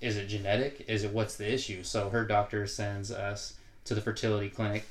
is 0.00 0.16
it 0.16 0.26
genetic? 0.26 0.84
Is 0.88 1.04
it 1.04 1.12
what's 1.12 1.36
the 1.36 1.52
issue? 1.52 1.82
So 1.82 2.10
her 2.10 2.24
doctor 2.24 2.66
sends 2.66 3.10
us 3.10 3.54
to 3.84 3.94
the 3.94 4.00
fertility 4.00 4.48
clinic, 4.48 4.84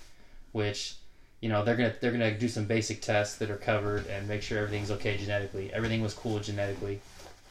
which 0.52 0.96
you 1.42 1.50
know 1.50 1.64
they're 1.64 1.76
gonna 1.76 1.94
they're 2.02 2.12
gonna 2.12 2.38
do 2.38 2.48
some 2.48 2.66
basic 2.66 3.02
tests 3.02 3.38
that 3.38 3.50
are 3.50 3.58
covered 3.58 4.08
and 4.08 4.28
make 4.28 4.42
sure 4.42 4.58
everything's 4.60 4.92
okay 4.92 5.18
genetically. 5.18 5.74
Everything 5.74 6.02
was 6.02 6.14
cool 6.14 6.40
genetically. 6.40 7.00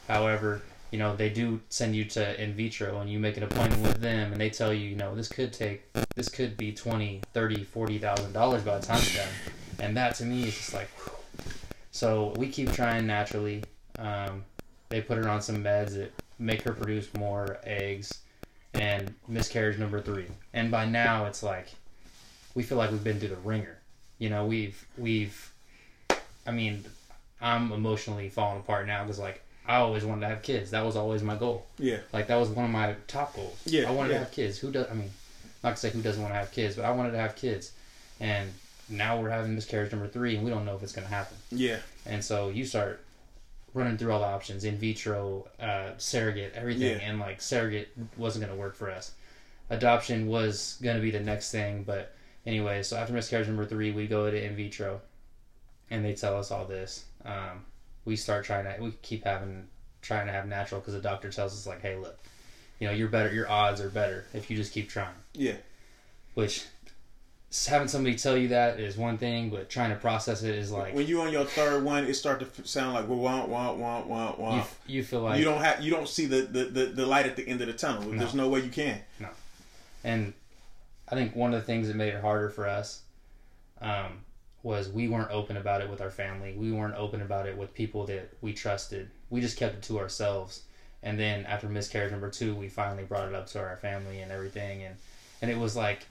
However, 0.07 0.61
you 0.91 0.97
know 0.97 1.15
they 1.15 1.29
do 1.29 1.59
send 1.69 1.95
you 1.95 2.05
to 2.05 2.41
in 2.41 2.53
vitro 2.53 2.99
and 2.99 3.09
you 3.09 3.19
make 3.19 3.37
an 3.37 3.43
appointment 3.43 3.81
with 3.83 4.01
them 4.01 4.31
and 4.31 4.41
they 4.41 4.49
tell 4.49 4.73
you 4.73 4.87
you 4.87 4.95
know 4.95 5.15
this 5.15 5.27
could 5.27 5.53
take 5.53 5.83
this 6.15 6.29
could 6.29 6.57
be 6.57 6.71
20 6.71 7.21
30 7.33 7.63
40 7.63 7.97
thousand 7.99 8.33
dollars 8.33 8.63
by 8.63 8.79
the 8.79 8.85
time 8.85 8.97
it's 8.97 9.15
done 9.15 9.27
and 9.79 9.95
that 9.95 10.15
to 10.15 10.25
me 10.25 10.43
is 10.47 10.55
just 10.55 10.73
like 10.73 10.89
whew. 10.99 11.13
so 11.91 12.33
we 12.37 12.47
keep 12.47 12.71
trying 12.71 13.05
naturally 13.05 13.63
um, 13.99 14.43
they 14.89 15.01
put 15.01 15.17
her 15.17 15.29
on 15.29 15.41
some 15.41 15.63
meds 15.63 15.93
that 15.95 16.11
make 16.39 16.61
her 16.61 16.73
produce 16.73 17.13
more 17.13 17.59
eggs 17.63 18.19
and 18.73 19.13
miscarriage 19.27 19.77
number 19.77 20.01
three 20.01 20.25
and 20.53 20.71
by 20.71 20.85
now 20.85 21.25
it's 21.25 21.43
like 21.43 21.67
we 22.55 22.63
feel 22.63 22.77
like 22.77 22.91
we've 22.91 23.03
been 23.03 23.19
through 23.19 23.29
the 23.29 23.35
ringer 23.37 23.78
you 24.19 24.29
know 24.29 24.45
we've 24.45 24.85
we've 24.97 25.51
i 26.45 26.51
mean 26.51 26.83
i'm 27.41 27.71
emotionally 27.71 28.29
falling 28.29 28.59
apart 28.59 28.85
now 28.87 29.03
because 29.03 29.19
like 29.19 29.41
i 29.67 29.77
always 29.77 30.03
wanted 30.05 30.21
to 30.21 30.27
have 30.27 30.41
kids 30.41 30.71
that 30.71 30.85
was 30.85 30.95
always 30.95 31.23
my 31.23 31.35
goal 31.35 31.65
Yeah. 31.77 31.99
like 32.13 32.27
that 32.27 32.35
was 32.35 32.49
one 32.49 32.65
of 32.65 32.71
my 32.71 32.95
top 33.07 33.35
goals 33.35 33.57
Yeah, 33.65 33.87
i 33.89 33.91
wanted 33.91 34.09
yeah. 34.11 34.19
to 34.19 34.23
have 34.25 34.31
kids 34.33 34.59
who 34.59 34.71
does 34.71 34.87
i 34.89 34.93
mean 34.93 35.09
not 35.63 35.71
to 35.71 35.77
say 35.77 35.89
who 35.89 36.01
doesn't 36.01 36.21
want 36.21 36.33
to 36.33 36.37
have 36.39 36.51
kids 36.51 36.75
but 36.75 36.85
i 36.85 36.91
wanted 36.91 37.11
to 37.11 37.17
have 37.17 37.35
kids 37.35 37.71
and 38.19 38.49
now 38.89 39.19
we're 39.19 39.29
having 39.29 39.55
miscarriage 39.55 39.91
number 39.91 40.07
three 40.07 40.35
and 40.35 40.43
we 40.43 40.49
don't 40.49 40.65
know 40.65 40.75
if 40.75 40.83
it's 40.83 40.91
going 40.93 41.07
to 41.07 41.13
happen 41.13 41.37
Yeah. 41.51 41.77
and 42.05 42.23
so 42.23 42.49
you 42.49 42.65
start 42.65 43.03
running 43.75 43.97
through 43.97 44.11
all 44.11 44.19
the 44.19 44.25
options 44.25 44.63
in 44.63 44.79
vitro, 44.79 45.47
uh, 45.61 45.91
surrogate, 45.99 46.53
everything. 46.55 46.97
Yeah. 46.99 47.07
And 47.07 47.19
like 47.19 47.39
surrogate 47.39 47.89
wasn't 48.17 48.43
going 48.43 48.57
to 48.57 48.59
work 48.59 48.75
for 48.75 48.89
us. 48.89 49.11
Adoption 49.69 50.25
was 50.25 50.79
going 50.81 50.95
to 50.95 51.01
be 51.03 51.11
the 51.11 51.19
next 51.19 51.51
thing. 51.51 51.83
But 51.83 52.11
anyway, 52.49 52.81
so 52.83 52.97
after 52.97 53.13
miscarriage 53.13 53.47
number 53.47 53.65
three, 53.65 53.91
we 53.91 54.07
go 54.07 54.29
to 54.29 54.43
in 54.45 54.55
vitro 54.55 55.01
and 55.91 56.03
they 56.03 56.13
tell 56.13 56.37
us 56.37 56.51
all 56.51 56.65
this. 56.65 57.05
Um, 57.23 57.65
we 58.05 58.15
start 58.15 58.43
trying 58.43 58.65
to, 58.65 58.81
we 58.81 58.91
keep 59.03 59.23
having, 59.23 59.67
trying 60.01 60.25
to 60.25 60.33
have 60.33 60.47
natural 60.47 60.81
because 60.81 60.95
the 60.95 61.01
doctor 61.01 61.29
tells 61.31 61.53
us, 61.53 61.67
like, 61.67 61.81
hey, 61.81 61.95
look, 61.95 62.17
you 62.79 62.87
know, 62.87 62.93
you're 62.93 63.07
better, 63.07 63.31
your 63.31 63.49
odds 63.49 63.79
are 63.81 63.89
better 63.89 64.25
if 64.33 64.49
you 64.49 64.57
just 64.57 64.73
keep 64.73 64.89
trying. 64.89 65.13
Yeah. 65.33 65.57
Which 66.33 66.65
having 67.67 67.87
somebody 67.87 68.15
tell 68.15 68.37
you 68.37 68.49
that 68.49 68.79
is 68.79 68.97
one 68.97 69.17
thing, 69.17 69.49
but 69.49 69.69
trying 69.69 69.91
to 69.91 69.95
process 69.95 70.43
it 70.43 70.55
is 70.55 70.71
like, 70.71 70.95
When 70.95 71.05
you 71.05 71.21
on 71.21 71.31
your 71.31 71.45
third 71.45 71.83
one, 71.83 72.05
it 72.05 72.15
start 72.15 72.39
to 72.39 72.67
sound 72.67 72.93
like 72.93 73.07
well, 73.07 73.19
want, 73.19 73.49
want, 73.49 73.77
want, 73.77 74.07
want, 74.07 74.37
you, 74.37 74.43
want. 74.43 74.67
you 74.87 75.03
feel 75.03 75.21
like 75.21 75.39
You 75.39 75.45
don't 75.45 75.61
have, 75.61 75.83
you 75.83 75.91
don't 75.91 76.07
see 76.07 76.25
the 76.25 76.41
the, 76.41 76.65
the, 76.65 76.85
the 76.85 77.05
light 77.05 77.25
at 77.25 77.35
the 77.35 77.47
end 77.47 77.61
of 77.61 77.67
the 77.67 77.73
tunnel. 77.73 78.09
There's 78.11 78.33
no 78.33 78.49
way 78.49 78.61
you 78.61 78.69
can. 78.69 79.01
No, 79.19 79.29
and 80.03 80.33
I 81.11 81.15
think 81.15 81.35
one 81.35 81.53
of 81.53 81.59
the 81.59 81.65
things 81.65 81.87
that 81.87 81.95
made 81.95 82.13
it 82.13 82.21
harder 82.21 82.49
for 82.49 82.67
us 82.67 83.01
um, 83.81 84.23
was 84.61 84.89
we 84.89 85.07
weren't 85.07 85.31
open 85.31 85.57
about 85.57 85.81
it 85.81 85.89
with 85.89 86.01
our 86.01 86.11
family. 86.11 86.53
We 86.57 86.71
weren't 86.71 86.95
open 86.95 87.21
about 87.21 87.47
it 87.47 87.57
with 87.57 87.73
people 87.73 88.05
that 88.07 88.29
we 88.41 88.53
trusted. 88.53 89.09
We 89.29 89.41
just 89.41 89.57
kept 89.57 89.75
it 89.75 89.81
to 89.83 89.99
ourselves. 89.99 90.63
And 91.01 91.19
then 91.19 91.45
after 91.45 91.67
miscarriage 91.67 92.11
number 92.11 92.29
two, 92.29 92.53
we 92.53 92.67
finally 92.67 93.03
brought 93.03 93.27
it 93.27 93.33
up 93.33 93.47
to 93.47 93.59
our 93.59 93.77
family 93.77 94.21
and 94.21 94.31
everything. 94.31 94.83
And, 94.83 94.95
and 95.41 95.49
it 95.49 95.57
was 95.57 95.75
like 95.75 96.05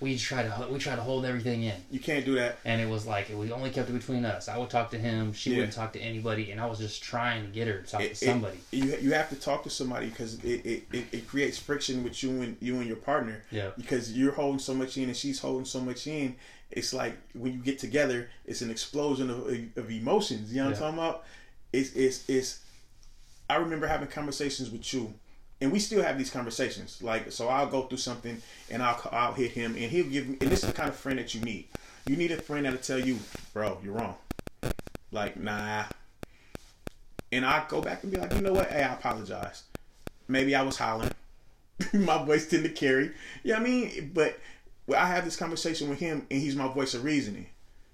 we 0.00 0.16
tried 0.16 0.44
to 0.44 0.68
we 0.70 0.78
tried 0.78 0.96
to 0.96 1.02
hold 1.02 1.24
everything 1.24 1.62
in. 1.64 1.74
You 1.90 1.98
can't 1.98 2.24
do 2.24 2.36
that. 2.36 2.58
And 2.64 2.80
it 2.80 2.88
was 2.88 3.04
like 3.06 3.28
we 3.34 3.50
only 3.50 3.70
kept 3.70 3.88
it 3.90 3.92
between 3.92 4.24
us. 4.24 4.48
I 4.48 4.56
would 4.56 4.70
talk 4.70 4.90
to 4.92 4.98
him, 4.98 5.32
she 5.32 5.50
Yeah. 5.50 5.56
wouldn't 5.56 5.74
talk 5.74 5.92
to 5.94 6.00
anybody, 6.00 6.50
and 6.52 6.60
I 6.60 6.66
was 6.66 6.78
just 6.78 7.02
trying 7.02 7.44
to 7.44 7.50
get 7.50 7.66
her 7.66 7.80
to 7.82 7.90
talk 7.90 8.00
It- 8.02 8.10
to 8.14 8.26
somebody. 8.26 8.58
It, 8.70 8.76
you 8.84 8.96
you 9.08 9.12
have 9.14 9.28
to 9.30 9.36
talk 9.36 9.64
to 9.64 9.70
somebody 9.70 10.06
because 10.08 10.34
it, 10.44 10.64
it, 10.64 10.82
it, 10.92 11.04
it 11.12 11.28
creates 11.28 11.58
friction 11.58 12.04
with 12.04 12.22
you 12.22 12.42
and 12.42 12.56
you 12.60 12.76
and 12.76 12.86
your 12.86 12.96
partner. 12.96 13.42
Yeah. 13.50 13.70
Because 13.76 14.12
you're 14.12 14.32
holding 14.32 14.60
so 14.60 14.74
much 14.74 14.96
in 14.96 15.04
and 15.04 15.16
she's 15.16 15.40
holding 15.40 15.64
so 15.64 15.80
much 15.80 16.06
in. 16.06 16.36
It's 16.70 16.92
like 16.92 17.16
when 17.34 17.52
you 17.54 17.58
get 17.60 17.78
together, 17.78 18.28
it's 18.44 18.60
an 18.60 18.70
explosion 18.70 19.30
of, 19.30 19.48
of 19.76 19.90
emotions. 19.90 20.52
You 20.52 20.58
know 20.62 20.70
what 20.70 20.78
Yeah. 20.78 20.86
I'm 20.86 20.94
talking 20.94 20.98
about? 20.98 21.24
It's 21.72 21.92
it's 21.94 22.28
it's. 22.28 22.60
I 23.50 23.56
remember 23.56 23.86
having 23.86 24.08
conversations 24.08 24.70
with 24.70 24.92
you, 24.92 25.14
and 25.60 25.72
we 25.72 25.78
still 25.78 26.02
have 26.02 26.18
these 26.18 26.30
conversations. 26.30 27.02
Like 27.02 27.32
so, 27.32 27.48
I'll 27.48 27.66
go 27.66 27.82
through 27.82 27.98
something 27.98 28.40
and 28.70 28.82
I'll 28.82 29.00
I'll 29.10 29.32
hit 29.32 29.52
him 29.52 29.72
and 29.72 29.84
he'll 29.84 30.06
give 30.06 30.28
me. 30.28 30.38
And 30.40 30.50
this 30.50 30.62
is 30.62 30.68
the 30.68 30.74
kind 30.74 30.88
of 30.88 30.96
friend 30.96 31.18
that 31.18 31.34
you 31.34 31.40
need. 31.40 31.68
You 32.06 32.16
need 32.16 32.32
a 32.32 32.40
friend 32.40 32.64
that'll 32.64 32.78
tell 32.78 32.98
you, 32.98 33.18
bro, 33.52 33.78
you're 33.82 33.94
wrong. 33.94 34.16
Like 35.10 35.38
nah, 35.38 35.84
and 37.30 37.44
I 37.44 37.64
go 37.68 37.80
back 37.80 38.02
and 38.02 38.12
be 38.12 38.18
like, 38.18 38.32
you 38.34 38.40
know 38.40 38.52
what? 38.52 38.70
Hey, 38.70 38.82
I 38.82 38.94
apologize. 38.94 39.64
Maybe 40.28 40.54
I 40.54 40.62
was 40.62 40.76
hollering. 40.76 41.12
my 41.92 42.24
voice 42.24 42.48
tend 42.48 42.64
to 42.64 42.70
carry. 42.70 43.12
You 43.42 43.52
know 43.52 43.54
what 43.54 43.60
I 43.60 43.64
mean? 43.64 44.10
But 44.14 44.38
I 44.94 45.06
have 45.06 45.24
this 45.24 45.36
conversation 45.36 45.88
with 45.88 45.98
him, 45.98 46.26
and 46.30 46.40
he's 46.40 46.56
my 46.56 46.68
voice 46.68 46.94
of 46.94 47.04
reasoning, 47.04 47.46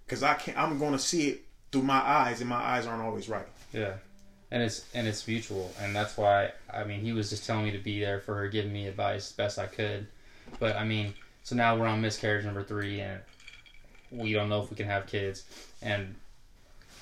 because 0.07 0.23
I 0.23 0.35
can't. 0.35 0.59
I'm 0.59 0.79
going 0.79 0.93
to 0.93 0.99
see 0.99 1.29
it 1.29 1.45
through 1.73 1.83
my 1.83 1.99
eyes, 1.99 2.41
and 2.41 2.49
my 2.49 2.57
eyes 2.57 2.87
aren't 2.87 3.03
always 3.03 3.29
right. 3.29 3.47
Yeah, 3.73 3.95
and 4.55 4.63
it's 4.63 4.85
and 4.95 5.09
it's 5.09 5.27
mutual, 5.27 5.75
and 5.81 5.95
that's 5.95 6.17
why 6.17 6.53
I 6.73 6.85
mean 6.85 7.01
he 7.01 7.13
was 7.13 7.29
just 7.29 7.45
telling 7.45 7.65
me 7.65 7.73
to 7.73 7.79
be 7.79 7.99
there 7.99 8.21
for 8.21 8.37
her, 8.37 8.49
giving 8.49 8.73
me 8.73 8.87
advice 8.87 9.33
best 9.33 9.59
I 9.59 9.67
could. 9.67 10.07
But 10.61 10.77
I 10.77 10.85
mean, 10.85 11.13
so 11.43 11.57
now 11.57 11.77
we're 11.77 11.89
on 11.89 12.01
miscarriage 12.01 12.45
number 12.45 12.63
three, 12.63 13.01
and 13.01 13.21
we 14.13 14.33
don't 14.33 14.49
know 14.49 14.63
if 14.63 14.71
we 14.71 14.77
can 14.77 14.87
have 14.87 15.09
kids. 15.09 15.43
And 15.83 16.15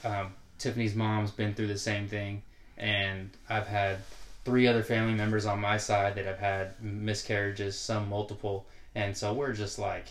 um, 0.02 0.32
Tiffany's 0.58 0.94
mom's 0.94 1.30
been 1.30 1.52
through 1.52 1.66
the 1.66 1.76
same 1.76 2.08
thing, 2.08 2.40
and 2.78 3.28
I've 3.50 3.66
had 3.66 3.98
three 4.46 4.66
other 4.66 4.82
family 4.82 5.12
members 5.12 5.44
on 5.44 5.60
my 5.60 5.76
side 5.76 6.14
that 6.14 6.24
have 6.24 6.38
had 6.38 6.82
miscarriages, 6.82 7.78
some 7.78 8.08
multiple, 8.08 8.64
and 8.94 9.14
so 9.14 9.34
we're 9.34 9.52
just 9.52 9.78
like, 9.78 10.06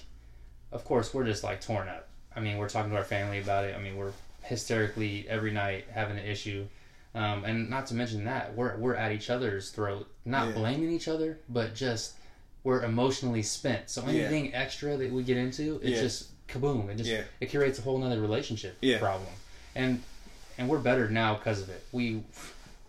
of 0.71 0.85
course, 0.85 1.11
we're 1.11 1.25
just 1.25 1.43
like 1.43 1.59
torn 1.59 1.87
up. 1.87 2.07
I 2.35 2.39
mean, 2.39 2.59
we're 2.59 2.69
talking 2.69 2.91
to 2.91 2.97
our 2.97 3.03
family 3.03 3.39
about 3.39 3.65
it. 3.65 3.75
I 3.75 3.81
mean, 3.81 3.97
we're 3.97 4.13
hysterically 4.43 5.25
every 5.27 5.51
night 5.51 5.85
having 5.91 6.19
an 6.19 6.25
issue. 6.25 6.67
Um, 7.13 7.43
and 7.43 7.69
not 7.69 7.87
to 7.87 7.93
mention 7.93 8.23
that 8.25 8.55
we're 8.55 8.77
we're 8.77 8.95
at 8.95 9.11
each 9.11 9.29
other's 9.29 9.69
throat, 9.71 10.07
not 10.25 10.47
Yeah. 10.47 10.53
blaming 10.53 10.89
each 10.91 11.07
other, 11.09 11.39
but 11.49 11.75
just 11.75 12.13
we're 12.63 12.83
emotionally 12.83 13.41
spent. 13.43 13.89
So 13.89 14.05
anything 14.05 14.53
extra 14.53 14.95
that 14.95 15.11
we 15.11 15.23
get 15.23 15.35
into, 15.37 15.79
it 15.83 15.89
Yeah. 15.89 15.99
just 16.01 16.29
kaboom! 16.47 16.89
It 16.89 16.95
just 16.95 17.09
Yeah. 17.09 17.23
it 17.41 17.51
creates 17.51 17.79
a 17.79 17.81
whole 17.81 17.97
nother 17.97 18.21
relationship 18.21 18.77
Yeah. 18.81 18.99
problem. 18.99 19.29
And 19.75 20.01
and 20.57 20.69
we're 20.69 20.79
better 20.79 21.09
now 21.09 21.35
because 21.35 21.61
of 21.61 21.69
it. 21.69 21.83
We 21.91 22.23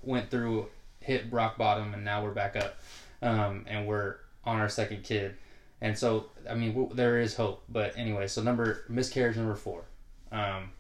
went 0.03 0.31
through 0.31 0.69
hit 1.01 1.25
rock 1.33 1.57
bottom, 1.59 1.93
and 1.95 2.05
now 2.05 2.23
we're 2.23 2.31
back 2.33 2.55
up, 2.55 2.77
um, 3.23 3.65
and 3.69 3.87
we're 3.89 4.17
on 4.45 4.59
our 4.61 4.69
second 4.69 5.03
kid. 5.05 5.37
And 5.81 5.99
so, 5.99 6.31
I 6.49 6.55
mean, 6.55 6.75
w- 6.75 6.95
there 6.95 7.19
is 7.21 7.35
hope. 7.35 7.65
But 7.69 7.97
anyway, 7.97 8.29
so 8.29 8.41
number 8.43 8.85
miscarriage 8.89 9.37
number 9.37 9.57
four. 9.57 9.83
Um, 10.31 10.71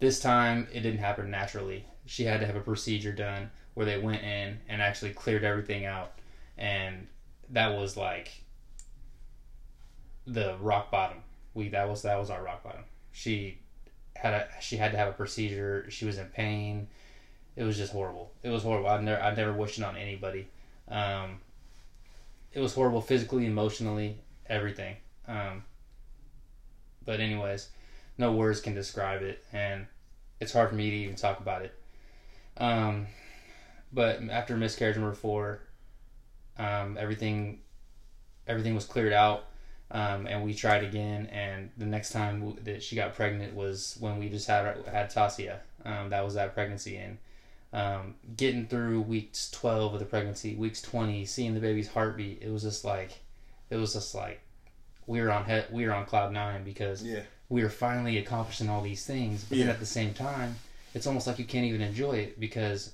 this 0.00 0.18
time 0.20 0.66
it 0.72 0.80
didn't 0.80 0.98
happen 0.98 1.30
naturally. 1.30 1.84
She 2.06 2.24
had 2.24 2.40
to 2.40 2.46
have 2.46 2.56
a 2.56 2.60
procedure 2.60 3.12
done 3.12 3.50
where 3.74 3.86
they 3.86 3.98
went 3.98 4.22
in 4.22 4.60
and 4.68 4.82
actually 4.82 5.12
cleared 5.12 5.44
everything 5.44 5.84
out, 5.84 6.12
and 6.58 7.06
that 7.50 7.76
was 7.76 7.96
like 7.96 8.30
the 10.26 10.56
rock 10.60 10.90
bottom. 10.90 11.18
We 11.54 11.68
that 11.70 11.88
was 11.88 12.02
that 12.02 12.18
was 12.18 12.30
our 12.30 12.42
rock 12.42 12.62
bottom. 12.62 12.84
She 13.12 13.58
had 14.16 14.34
a 14.34 14.48
she 14.60 14.76
had 14.76 14.92
to 14.92 14.98
have 14.98 15.08
a 15.08 15.12
procedure. 15.12 15.86
She 15.90 16.04
was 16.04 16.18
in 16.18 16.26
pain. 16.26 16.88
It 17.56 17.64
was 17.64 17.76
just 17.76 17.92
horrible. 17.92 18.32
It 18.42 18.50
was 18.50 18.62
horrible. 18.62 18.88
I 18.88 19.00
never 19.00 19.20
I 19.20 19.34
never 19.34 19.52
wished 19.52 19.78
it 19.78 19.84
on 19.84 19.96
anybody. 19.96 20.48
Um, 20.88 21.40
it 22.52 22.60
was 22.60 22.74
horrible 22.74 23.00
physically, 23.00 23.46
emotionally, 23.46 24.18
everything. 24.46 24.96
Um, 25.28 25.64
but 27.04 27.20
anyways, 27.20 27.68
no 28.18 28.32
words 28.32 28.60
can 28.60 28.74
describe 28.74 29.22
it, 29.22 29.44
and 29.52 29.86
it's 30.40 30.52
hard 30.52 30.70
for 30.70 30.74
me 30.74 30.90
to 30.90 30.96
even 30.96 31.16
talk 31.16 31.40
about 31.40 31.62
it. 31.62 31.74
Um, 32.56 33.06
but 33.92 34.20
after 34.30 34.56
miscarriage 34.56 34.96
number 34.96 35.14
four, 35.14 35.60
um, 36.58 36.96
everything 36.98 37.60
everything 38.46 38.74
was 38.74 38.84
cleared 38.84 39.12
out, 39.12 39.46
um, 39.90 40.26
and 40.26 40.44
we 40.44 40.54
tried 40.54 40.84
again. 40.84 41.26
And 41.26 41.70
the 41.76 41.86
next 41.86 42.10
time 42.10 42.56
that 42.64 42.82
she 42.82 42.96
got 42.96 43.14
pregnant 43.14 43.54
was 43.54 43.96
when 44.00 44.18
we 44.18 44.28
just 44.28 44.46
had 44.46 44.76
had 44.86 45.10
Tasia. 45.12 45.58
Um, 45.84 46.10
that 46.10 46.24
was 46.24 46.34
that 46.34 46.52
pregnancy, 46.54 46.96
and 46.96 47.18
um, 47.72 48.14
getting 48.36 48.66
through 48.66 49.00
weeks 49.02 49.50
twelve 49.50 49.94
of 49.94 50.00
the 50.00 50.06
pregnancy, 50.06 50.54
weeks 50.54 50.82
twenty, 50.82 51.24
seeing 51.24 51.54
the 51.54 51.60
baby's 51.60 51.88
heartbeat, 51.88 52.42
it 52.42 52.50
was 52.50 52.62
just 52.62 52.84
like, 52.84 53.12
it 53.70 53.76
was 53.76 53.94
just 53.94 54.14
like, 54.14 54.40
we 55.06 55.20
were 55.20 55.30
on 55.30 55.44
he- 55.46 55.62
we 55.74 55.86
were 55.86 55.94
on 55.94 56.04
cloud 56.04 56.32
nine 56.32 56.62
because 56.64 57.02
Yeah. 57.02 57.22
we 57.48 57.62
were 57.62 57.70
finally 57.70 58.18
accomplishing 58.18 58.68
all 58.68 58.82
these 58.82 59.06
things, 59.06 59.44
but 59.44 59.56
Yeah. 59.58 59.66
at 59.70 59.80
the 59.80 59.86
same 59.86 60.12
time, 60.12 60.56
it's 60.94 61.06
almost 61.06 61.26
like 61.26 61.38
you 61.38 61.44
can't 61.44 61.64
even 61.66 61.80
enjoy 61.80 62.12
it 62.12 62.40
because 62.40 62.92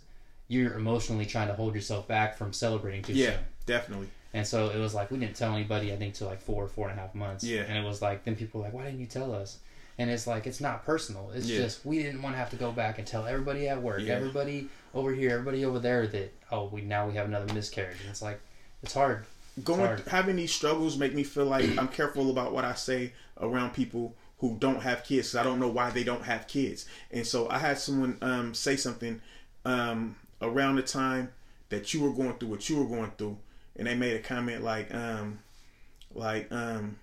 you're 0.48 0.74
emotionally 0.74 1.26
trying 1.26 1.48
to 1.48 1.54
hold 1.54 1.74
yourself 1.74 2.06
back 2.06 2.36
from 2.36 2.52
celebrating 2.52 3.02
too 3.02 3.12
Yeah. 3.14 3.30
soon. 3.32 3.38
Definitely. 3.66 4.08
And 4.34 4.46
so 4.46 4.68
it 4.70 4.78
was 4.78 4.94
like 4.94 5.10
we 5.10 5.18
didn't 5.18 5.36
tell 5.36 5.52
anybody. 5.54 5.92
I 5.92 5.96
think 5.96 6.14
till 6.14 6.28
like 6.28 6.40
four, 6.40 6.68
four 6.68 6.88
and 6.88 6.98
a 6.98 7.02
half 7.02 7.14
months. 7.14 7.42
Yeah. 7.42 7.62
And 7.62 7.76
it 7.76 7.84
was 7.86 8.00
like 8.02 8.24
then 8.24 8.36
people 8.36 8.60
were 8.60 8.66
like, 8.66 8.74
why 8.74 8.84
didn't 8.84 9.00
you 9.00 9.06
tell 9.06 9.34
us? 9.34 9.58
and 9.98 10.10
it's 10.10 10.26
like 10.26 10.46
it's 10.46 10.60
not 10.60 10.84
personal. 10.84 11.30
It's 11.34 11.46
Yeah. 11.46 11.56
just 11.62 11.86
we 11.86 12.02
didn't 12.02 12.20
want 12.20 12.34
to 12.34 12.38
have 12.38 12.50
to 12.50 12.56
go 12.56 12.70
back 12.70 12.98
and 12.98 13.06
tell 13.06 13.24
everybody 13.26 13.66
at 13.66 13.80
work, 13.80 14.02
Yeah. 14.02 14.12
everybody 14.12 14.68
over 14.94 15.10
here, 15.14 15.30
everybody 15.30 15.64
over 15.64 15.78
there 15.78 16.06
that 16.08 16.34
oh 16.52 16.66
we 16.66 16.82
now 16.82 17.08
we 17.08 17.14
have 17.14 17.24
another 17.26 17.50
miscarriage. 17.54 17.98
And 18.02 18.10
it's 18.10 18.20
like 18.20 18.38
it's 18.82 18.92
hard. 18.92 19.24
going 19.64 19.80
hard. 19.80 20.02
having 20.08 20.36
these 20.36 20.52
struggles 20.52 20.98
make 20.98 21.14
me 21.14 21.24
feel 21.24 21.46
like 21.46 21.78
I'm 21.78 21.88
careful 21.88 22.30
about 22.30 22.52
what 22.52 22.62
I 22.66 22.74
say 22.74 23.14
around 23.40 23.72
people 23.72 24.14
who 24.38 24.56
don't 24.58 24.82
have 24.82 25.04
kids. 25.04 25.34
I 25.34 25.42
don't 25.42 25.60
know 25.60 25.68
why 25.68 25.90
they 25.90 26.04
don't 26.04 26.24
have 26.24 26.46
kids. 26.46 26.86
And 27.10 27.26
so 27.26 27.48
I 27.48 27.58
had 27.58 27.78
someone 27.78 28.18
um, 28.20 28.54
say 28.54 28.76
something 28.76 29.20
um, 29.64 30.16
around 30.42 30.76
the 30.76 30.82
time 30.82 31.32
that 31.70 31.94
you 31.94 32.02
were 32.02 32.12
going 32.12 32.34
through 32.34 32.50
what 32.50 32.68
you 32.68 32.78
were 32.78 32.84
going 32.84 33.12
through, 33.16 33.38
and 33.76 33.86
they 33.86 33.94
made 33.94 34.14
a 34.14 34.20
comment 34.20 34.62
like, 34.62 34.94
um, 34.94 35.40
like 36.14 36.50
um, 36.52 36.98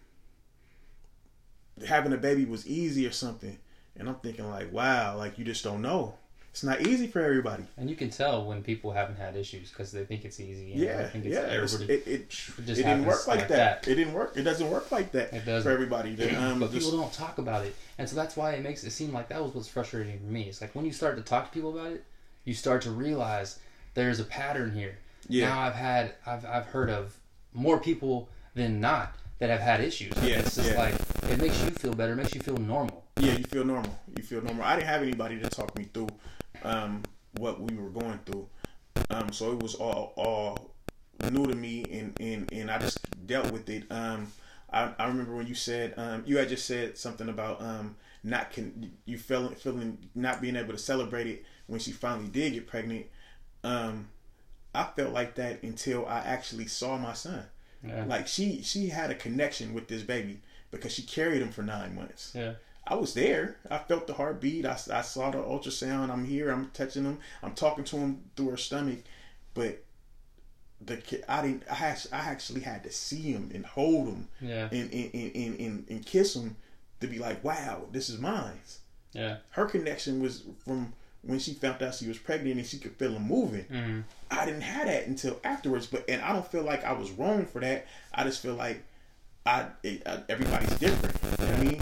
having 1.88 2.14
a 2.14 2.18
baby 2.18 2.46
was 2.46 2.68
easy 2.68 3.06
or 3.08 3.12
something. 3.12 3.58
And 3.96 4.08
I'm 4.10 4.16
thinking 4.16 4.50
like, 4.50 4.72
wow, 4.72 5.18
like 5.18 5.38
you 5.38 5.46
just 5.46 5.64
don't 5.64 5.82
know. 5.82 6.16
It's 6.54 6.62
not 6.62 6.82
easy 6.82 7.08
for 7.08 7.20
everybody. 7.20 7.64
And 7.78 7.90
you 7.90 7.96
can 7.96 8.12
tell 8.12 8.46
when 8.46 8.62
people 8.62 8.92
haven't 8.92 9.16
had 9.16 9.36
issues 9.36 9.72
because 9.72 9.92
they 9.92 10.06
think 10.06 10.24
it's 10.24 10.40
easy. 10.40 10.74
And 10.74 10.82
Yeah, 10.82 11.08
think 11.08 11.26
it's 11.26 11.34
yeah. 11.34 11.42
Everybody. 11.50 11.86
It, 11.92 12.08
it, 12.08 12.12
it 12.12 12.30
just 12.30 12.60
it 12.80 12.84
didn't 12.84 13.06
work 13.06 13.28
like, 13.28 13.40
like 13.40 13.48
that. 13.48 13.82
that. 13.82 13.92
It 13.92 13.96
didn't 13.96 14.14
work. 14.14 14.38
It 14.38 14.44
doesn't 14.44 14.70
work 14.70 14.92
like 14.92 15.12
that 15.14 15.34
It 15.34 15.46
doesn't. 15.46 15.64
for 15.64 15.72
everybody. 15.74 16.14
The, 16.14 16.36
um, 16.40 16.60
but 16.60 16.72
just- 16.72 16.86
people 16.86 17.00
don't 17.02 17.12
talk 17.12 17.40
about 17.40 17.66
it, 17.66 17.76
and 17.98 18.08
so 18.08 18.16
that's 18.16 18.38
why 18.38 18.52
it 18.52 18.62
makes 18.62 18.84
it 18.84 18.92
seem 18.92 19.12
like 19.12 19.30
that 19.30 19.42
was 19.44 19.56
what's 19.56 19.68
frustrating 19.68 20.20
for 20.20 20.26
me. 20.26 20.44
It's 20.44 20.62
like 20.62 20.76
when 20.76 20.86
you 20.86 20.92
start 20.94 21.16
to 21.18 21.24
talk 21.24 21.48
to 21.48 21.52
people 21.52 21.76
about 21.76 21.92
it, 21.92 22.06
you 22.46 22.54
start 22.54 22.84
to 22.84 22.92
realize 22.92 23.58
there's 23.96 24.20
a 24.20 24.24
pattern 24.26 24.74
here. 24.76 25.00
Yeah. 25.28 25.50
Now 25.50 25.62
I've 25.62 25.74
had 25.74 26.14
I've 26.24 26.46
I've 26.46 26.68
heard 26.68 26.92
of 26.92 27.18
more 27.54 27.80
people 27.80 28.30
than 28.54 28.80
not 28.80 29.16
that 29.40 29.50
have 29.50 29.60
had 29.60 29.82
issues. 29.82 30.14
Yeah, 30.22 30.38
it's 30.40 30.56
just 30.56 30.70
yeah. 30.70 30.78
like 30.78 30.94
it 31.32 31.42
makes 31.42 31.60
you 31.64 31.72
feel 31.72 31.96
better, 31.96 32.14
it 32.14 32.18
makes 32.18 32.36
you 32.36 32.42
feel 32.42 32.58
normal. 32.58 33.04
yeah, 33.20 33.34
you 33.34 33.44
feel 33.46 33.66
normal. 33.66 33.98
You 34.16 34.22
feel 34.22 34.44
normal. 34.44 34.64
I 34.64 34.76
didn't 34.76 34.88
have 34.90 35.02
anybody 35.02 35.40
to 35.40 35.50
talk 35.50 35.76
me 35.76 35.86
through 35.92 36.10
um, 36.64 37.04
what 37.38 37.60
we 37.62 37.76
were 37.76 37.90
going 37.90 38.20
through, 38.26 38.48
um, 39.10 39.32
so 39.32 39.52
it 39.52 39.62
was 39.62 39.76
all 39.76 40.14
all 40.16 40.72
new 41.32 41.46
to 41.48 41.56
me, 41.56 41.86
and 41.92 42.20
and, 42.20 42.52
and 42.52 42.72
I 42.72 42.80
just 42.80 43.00
dealt 43.28 43.52
with 43.52 43.70
it. 43.70 43.84
Um, 43.90 44.32
I, 44.72 44.92
I 44.98 45.08
remember 45.08 45.36
when 45.36 45.48
you 45.48 45.56
said 45.56 45.94
um, 45.98 46.24
you 46.26 46.38
had 46.38 46.50
just 46.50 46.66
said 46.66 46.98
something 46.98 47.30
about 47.30 47.62
um, 47.62 47.96
not 48.24 48.52
can 48.52 48.94
you 49.06 49.18
feeling 49.18 49.56
feeling 49.56 49.98
not 50.16 50.42
being 50.42 50.56
able 50.56 50.74
to 50.74 50.80
celebrate 50.80 51.28
it 51.28 51.46
when 51.68 51.80
she 51.80 51.92
finally 51.92 52.30
did 52.30 52.54
get 52.54 52.68
pregnant. 52.68 53.06
Um, 53.64 54.10
I 54.76 54.88
felt 54.96 55.14
like 55.14 55.36
that 55.36 55.62
until 55.64 56.06
I 56.08 56.20
actually 56.20 56.68
saw 56.68 56.98
my 56.98 57.14
son. 57.14 57.46
Yeah. 57.86 58.06
Like 58.06 58.28
she 58.28 58.62
she 58.64 58.88
had 58.88 59.12
a 59.12 59.16
connection 59.16 59.74
with 59.74 59.88
this 59.88 60.02
baby 60.02 60.40
because 60.72 60.94
she 60.94 61.04
carried 61.04 61.42
him 61.42 61.52
for 61.52 61.62
nine 61.62 61.96
months. 61.96 62.32
Yeah. 62.34 62.54
I 62.86 62.96
was 62.96 63.14
there. 63.14 63.58
I 63.72 63.78
felt 63.78 64.08
the 64.08 64.14
heartbeat. 64.14 64.66
I, 64.66 64.78
I 64.92 65.02
saw 65.02 65.32
the 65.32 65.38
ultrasound. 65.38 66.10
I'm 66.10 66.26
here. 66.26 66.52
I'm 66.52 66.70
touching 66.74 67.06
him. 67.06 67.20
I'm 67.42 67.54
talking 67.54 67.86
to 67.86 67.98
him 67.98 68.24
through 68.36 68.50
her 68.50 68.58
stomach. 68.58 69.00
But 69.54 69.84
the 70.82 70.98
kid, 70.98 71.24
I 71.30 71.42
didn't. 71.44 71.64
I 71.72 71.76
actually, 71.86 72.14
I 72.14 72.20
actually 72.20 72.62
had 72.62 72.84
to 72.84 72.92
see 72.92 73.22
him 73.32 73.52
and 73.54 73.66
hold 73.66 74.08
him 74.08 74.28
Yeah. 74.42 74.68
and 74.72 74.92
and, 74.94 75.10
and, 75.14 75.36
and, 75.36 75.60
and 75.60 75.86
and 75.90 76.06
kiss 76.06 76.36
him 76.36 76.58
to 77.00 77.08
be 77.08 77.20
like, 77.20 77.44
wow, 77.44 77.84
this 77.92 78.10
is 78.10 78.20
mine. 78.20 78.60
Yeah. 79.14 79.38
Her 79.52 79.66
connection 79.66 80.22
was 80.22 80.44
from 80.66 80.94
when 81.22 81.40
she 81.40 81.54
found 81.54 81.82
out 81.82 81.96
she 81.96 82.08
was 82.08 82.18
pregnant 82.18 82.58
and 82.58 82.66
she 82.68 82.80
could 82.80 82.98
feel 82.98 83.14
him 83.14 83.28
moving. 83.28 83.64
hmm 83.66 84.02
I 84.30 84.46
didn't 84.46 84.62
have 84.62 84.88
that 84.88 85.08
until 85.08 85.40
afterwards. 85.46 85.88
But 85.88 86.04
and 86.10 86.22
I 86.22 86.34
don't 86.34 86.48
feel 86.52 86.64
like 86.64 86.84
I 86.84 86.92
was 86.92 87.12
wrong 87.12 87.46
for 87.46 87.62
that. 87.62 87.88
I 88.14 88.24
just 88.26 88.42
feel 88.42 88.56
like 88.56 88.84
I, 89.46 89.68
it, 89.84 90.02
uh, 90.06 90.18
everybody's 90.28 90.78
different. 90.80 91.16
You 91.40 91.46
know 91.46 91.52
what 91.54 91.60
I 91.60 91.64
mean? 91.64 91.82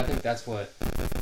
I 0.00 0.02
think 0.02 0.22
that's 0.22 0.46
what 0.46 0.72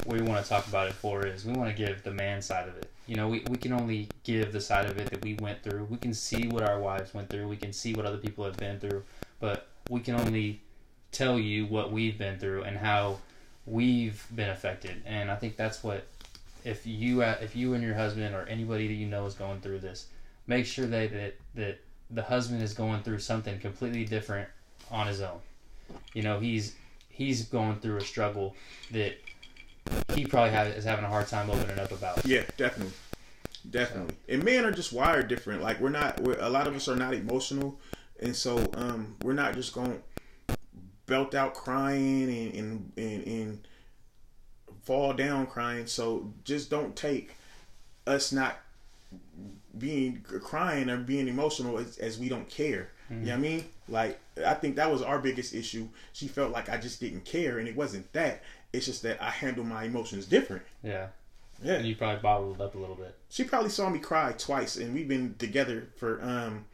we 0.06 0.23
want 0.23 0.40
to 0.40 0.49
talk 0.49 0.68
about 0.68 0.87
it 0.87 0.92
for 0.92 1.26
is 1.26 1.44
we 1.44 1.52
want 1.52 1.68
to 1.68 1.75
give 1.75 2.04
the 2.04 2.12
man 2.12 2.40
side 2.40 2.68
of 2.68 2.76
it. 2.76 2.88
You 3.08 3.16
know, 3.16 3.26
we, 3.26 3.42
we 3.50 3.56
can 3.56 3.73
only 3.73 4.08
give 4.23 4.52
the 4.52 4.61
side 4.61 4.87
of 4.87 4.97
it 4.99 5.11
that 5.11 5.20
we 5.20 5.35
went 5.35 5.64
through. 5.64 5.88
We 5.90 5.97
can 5.97 6.14
see 6.14 6.47
what 6.47 6.62
our 6.62 6.78
wives 6.78 7.12
went 7.12 7.28
through. 7.28 7.49
We 7.49 7.56
can 7.56 7.73
see 7.73 7.92
what 7.92 8.06
other 8.06 8.18
people 8.18 8.44
have 8.44 8.56
been 8.56 8.78
through, 8.78 9.02
but 9.40 9.66
we 9.90 9.99
can 9.99 10.14
only 10.14 10.62
tell 11.11 11.41
you 11.41 11.67
what 11.67 11.91
we've 11.91 12.17
been 12.17 12.38
through 12.38 12.62
and 12.62 12.76
how 12.76 13.19
we've 13.67 14.25
been 14.32 14.49
affected. 14.49 15.02
And 15.04 15.28
I 15.28 15.34
think 15.34 15.56
that's 15.56 15.82
what 15.82 16.06
if 16.64 16.86
you 16.86 17.23
if 17.23 17.56
you 17.56 17.75
and 17.75 17.82
your 17.82 17.95
husband 17.95 18.32
or 18.32 18.43
anybody 18.43 18.86
that 18.86 18.95
you 18.95 19.08
know 19.08 19.26
is 19.26 19.34
going 19.34 19.60
through 19.60 19.80
this, 19.80 20.06
make 20.47 20.67
sure 20.67 20.86
that 20.86 21.10
that, 21.10 21.34
that 21.56 21.80
the 22.12 22.23
husband 22.23 22.62
is 22.62 22.75
going 22.75 23.02
through 23.02 23.19
something 23.19 23.58
completely 23.58 24.04
different 24.04 24.49
on 24.88 25.08
his 25.08 25.21
own. 25.21 25.41
You 26.14 26.23
know, 26.23 26.38
he's 26.38 26.76
he's 27.19 27.45
going 27.47 27.81
through 27.81 27.97
a 27.97 28.00
struggle 28.00 28.54
that 28.93 29.19
he 30.15 30.25
probably 30.25 30.50
have, 30.50 30.69
is 30.69 30.85
having 30.85 31.04
a 31.04 31.09
hard 31.09 31.26
time 31.26 31.50
opening 31.50 31.78
up 31.78 31.91
about. 31.91 32.25
Yeah, 32.25 32.45
definitely, 32.57 32.95
definitely. 33.69 34.15
And 34.28 34.45
men 34.45 34.65
are 34.65 34.71
just 34.71 34.93
wired 34.93 35.28
different. 35.28 35.61
Like 35.61 35.81
we're 35.81 35.91
not. 35.91 36.21
We're, 36.21 36.39
a 36.39 36.49
lot 36.49 36.67
of 36.67 36.76
us 36.76 36.89
are 36.89 36.97
not 36.97 37.13
emotional, 37.13 37.78
and 38.21 38.35
so 38.35 38.65
um, 38.75 39.17
we're 39.23 39.35
not 39.35 39.54
just 39.54 39.75
going 39.75 40.00
belt 41.07 41.35
out 41.35 41.54
crying 41.54 42.31
and 42.31 42.54
and, 42.54 42.93
and 42.97 43.26
and 43.26 43.69
fall 44.83 45.13
down 45.13 45.47
crying. 45.47 45.87
So 45.87 46.33
just 46.45 46.71
don't 46.71 46.95
take 46.95 47.35
us 48.07 48.33
not 48.33 48.59
being 49.76 50.23
crying 50.23 50.89
or 50.89 50.97
being 50.97 51.28
emotional 51.28 51.78
as, 51.78 51.99
as 51.99 52.19
we 52.19 52.28
don't 52.28 52.49
care. 52.49 52.91
You 53.11 53.17
know 53.17 53.31
what 53.33 53.39
I 53.39 53.41
mean? 53.41 53.65
Like 53.88 54.18
I 54.44 54.54
think 54.54 54.76
that 54.76 54.90
was 54.90 55.02
our 55.02 55.18
biggest 55.18 55.54
issue. 55.54 55.88
She 56.12 56.28
felt 56.28 56.52
like 56.52 56.68
I 56.68 56.76
just 56.76 57.00
didn't 57.00 57.24
care, 57.24 57.58
and 57.58 57.66
it 57.68 57.76
wasn't 57.76 58.12
that. 58.12 58.42
It's 58.72 58.86
just 58.86 59.02
that 59.02 59.22
I 59.22 59.30
handle 59.30 59.64
my 59.64 59.84
emotions 59.84 60.26
different. 60.26 60.62
Yeah, 60.82 61.08
Yeah. 61.62 61.74
and 61.74 61.86
you 61.86 61.96
probably 61.96 62.20
bottled 62.20 62.60
up 62.60 62.74
a 62.74 62.78
little 62.78 62.94
bit. 62.96 63.14
She 63.30 63.44
probably 63.44 63.70
saw 63.70 63.88
me 63.88 63.98
cry 63.98 64.32
twice, 64.36 64.76
and 64.76 64.94
we've 64.94 65.08
been 65.08 65.34
together 65.38 65.88
for 65.96 66.22
um 66.22 66.66